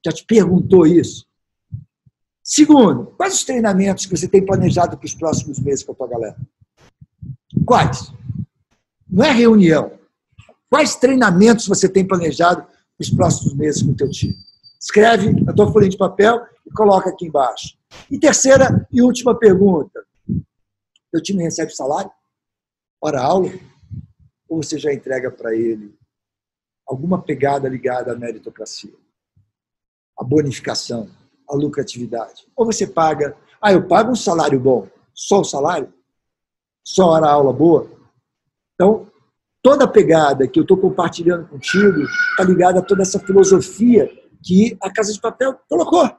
Já 0.04 0.12
te 0.12 0.26
perguntou 0.26 0.86
isso? 0.86 1.26
Segundo, 2.43 3.06
quais 3.17 3.36
os 3.36 3.43
treinamentos 3.43 4.06
que 4.06 4.17
você 4.17 4.28
tem 4.28 4.46
planejado 4.46 4.98
para 4.98 5.06
os 5.06 5.13
próximos 5.13 5.60
meses 5.60 5.84
com 5.84 5.93
a 5.93 5.96
tua 5.96 6.08
galera? 6.08 6.36
Quais? 7.65 8.12
Não 9.10 9.24
é 9.24 9.32
reunião. 9.32 9.93
Quais 10.69 10.96
treinamentos 10.96 11.67
você 11.67 11.88
tem 11.88 12.06
planejado 12.06 12.65
nos 13.00 13.10
próximos 13.10 13.54
meses 13.54 13.82
com 13.82 13.91
o 13.91 13.96
teu 13.96 14.10
time? 14.10 14.36
Escreve 14.80 15.32
na 15.41 15.54
tua 15.54 15.72
folha 15.72 15.88
de 15.88 15.96
papel 15.96 16.41
e 16.65 16.72
coloca 16.72 17.10
aqui 17.10 17.28
embaixo. 17.28 17.78
E 18.12 18.19
terceira 18.19 18.86
e 18.91 19.02
última 19.02 19.34
pergunta. 19.34 20.03
Teu 21.13 21.21
time 21.21 21.43
recebe 21.43 21.69
salário? 21.69 22.12
Hora 22.99 23.21
aula? 23.21 23.52
Ou 24.49 24.63
você 24.63 24.80
já 24.80 24.91
entrega 24.91 25.30
para 25.30 25.56
ele 25.56 25.95
alguma 26.88 27.21
pegada 27.21 27.69
ligada 27.69 28.12
à 28.12 28.15
meritocracia? 28.15 28.95
A 30.17 30.23
bonificação, 30.23 31.08
a 31.47 31.56
lucratividade? 31.56 32.47
Ou 32.56 32.65
você 32.65 32.88
paga, 32.88 33.38
ah, 33.62 33.71
eu 33.71 33.88
pago 33.88 34.12
um 34.12 34.15
salário 34.15 34.60
bom, 34.60 34.89
só 35.13 35.41
o 35.41 35.43
salário? 35.43 35.93
Só 36.84 37.10
hora 37.10 37.30
aula 37.30 37.54
boa? 37.54 37.91
Então, 38.73 39.08
toda 39.62 39.84
a 39.86 39.88
pegada 39.88 40.47
que 40.47 40.58
eu 40.58 40.63
estou 40.63 40.78
compartilhando 40.78 41.47
contigo 41.47 42.02
está 42.32 42.43
ligada 42.43 42.80
a 42.80 42.84
toda 42.84 43.04
essa 43.04 43.19
filosofia 43.19 44.10
que 44.43 44.76
a 44.82 44.91
Casa 44.91 45.13
de 45.13 45.21
Papel 45.21 45.60
colocou, 45.69 46.10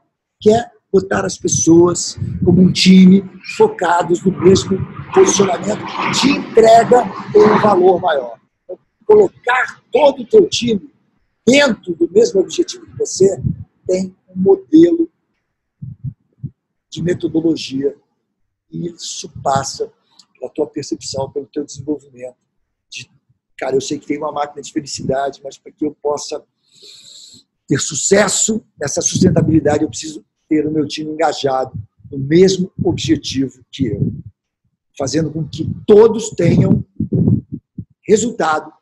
que 0.40 0.54
é 0.54 0.70
botar 0.94 1.24
as 1.26 1.36
pessoas 1.36 2.16
como 2.44 2.62
um 2.62 2.72
time 2.72 3.28
focados 3.56 4.22
no 4.22 4.30
mesmo 4.40 4.78
posicionamento 5.12 5.84
de 6.20 6.30
entrega 6.30 7.02
ou 7.34 7.42
um 7.42 7.58
valor 7.58 8.00
maior. 8.00 8.38
Então, 8.62 8.78
colocar 9.04 9.82
todo 9.90 10.22
o 10.22 10.26
teu 10.26 10.48
time 10.48 10.88
dentro 11.44 11.96
do 11.96 12.08
mesmo 12.10 12.40
objetivo 12.40 12.86
que 12.86 12.96
você 12.96 13.42
tem 13.88 14.14
um 14.28 14.40
modelo 14.40 15.10
de 16.88 17.02
metodologia 17.02 17.96
e 18.70 18.86
isso 18.86 19.28
passa 19.42 19.92
pela 20.38 20.48
tua 20.50 20.68
percepção, 20.68 21.28
pelo 21.28 21.46
teu 21.46 21.64
desenvolvimento 21.64 22.36
cara, 23.56 23.76
eu 23.76 23.80
sei 23.80 23.98
que 23.98 24.06
tem 24.06 24.18
uma 24.18 24.32
máquina 24.32 24.62
de 24.62 24.72
felicidade, 24.72 25.40
mas 25.42 25.58
para 25.58 25.72
que 25.72 25.84
eu 25.84 25.94
possa 26.02 26.44
ter 27.66 27.78
sucesso 27.78 28.64
nessa 28.78 29.00
sustentabilidade, 29.00 29.84
eu 29.84 29.88
preciso 29.88 30.24
ter 30.54 30.66
o 30.68 30.70
meu 30.70 30.86
time 30.86 31.10
engajado 31.10 31.72
no 32.10 32.18
mesmo 32.18 32.70
objetivo 32.82 33.60
que 33.72 33.86
eu, 33.86 34.12
fazendo 34.96 35.30
com 35.32 35.46
que 35.48 35.68
todos 35.84 36.30
tenham 36.30 36.84
resultado 38.06 38.72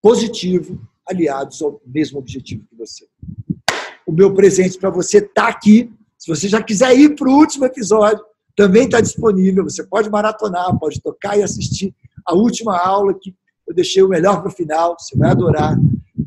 positivo 0.00 0.80
aliados 1.06 1.60
ao 1.60 1.80
mesmo 1.84 2.18
objetivo 2.18 2.64
que 2.70 2.76
você. 2.76 3.06
O 4.06 4.12
meu 4.12 4.32
presente 4.32 4.78
para 4.78 4.88
você 4.88 5.18
está 5.18 5.48
aqui. 5.48 5.92
Se 6.16 6.28
você 6.28 6.48
já 6.48 6.62
quiser 6.62 6.96
ir 6.96 7.14
para 7.14 7.28
o 7.28 7.36
último 7.36 7.66
episódio, 7.66 8.24
também 8.56 8.84
está 8.84 9.00
disponível. 9.00 9.64
Você 9.64 9.84
pode 9.84 10.08
maratonar, 10.08 10.78
pode 10.78 11.02
tocar 11.02 11.38
e 11.38 11.42
assistir 11.42 11.94
a 12.24 12.34
última 12.34 12.78
aula 12.78 13.12
que 13.12 13.34
eu 13.66 13.74
deixei 13.74 14.02
o 14.02 14.08
melhor 14.08 14.40
para 14.40 14.48
o 14.48 14.54
final, 14.54 14.96
você 14.98 15.16
vai 15.16 15.30
adorar. 15.30 15.76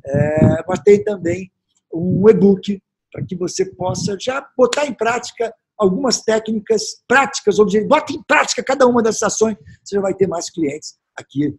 É, 0.05 0.63
mas 0.67 0.79
tem 0.81 1.03
também 1.03 1.51
um 1.91 2.29
e-book 2.29 2.81
para 3.11 3.25
que 3.25 3.35
você 3.35 3.65
possa 3.65 4.17
já 4.19 4.47
botar 4.57 4.85
em 4.85 4.93
prática 4.93 5.53
algumas 5.77 6.21
técnicas 6.21 7.01
práticas, 7.07 7.59
objetivos. 7.59 7.89
Bota 7.89 8.13
em 8.13 8.23
prática 8.23 8.63
cada 8.63 8.85
uma 8.85 9.01
dessas 9.01 9.23
ações, 9.23 9.57
você 9.83 9.95
já 9.95 10.01
vai 10.01 10.13
ter 10.13 10.27
mais 10.27 10.49
clientes 10.49 10.95
aqui 11.17 11.55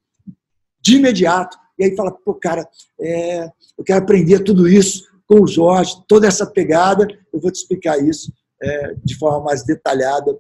de 0.81 0.97
imediato. 0.97 1.57
E 1.79 1.85
aí 1.85 1.97
fala, 1.97 2.13
pô, 2.13 2.35
cara, 2.35 2.69
é, 3.01 3.45
eu 3.77 3.85
quero 3.85 4.03
aprender 4.03 4.41
tudo 4.41 4.69
isso 4.69 5.05
com 5.27 5.41
o 5.41 5.47
Jorge, 5.47 5.95
toda 6.07 6.27
essa 6.27 6.47
pegada. 6.47 7.07
Eu 7.33 7.41
vou 7.41 7.51
te 7.51 7.57
explicar 7.57 7.99
isso 7.99 8.33
é, 8.63 8.95
de 9.05 9.17
forma 9.17 9.45
mais 9.45 9.65
detalhada 9.65 10.39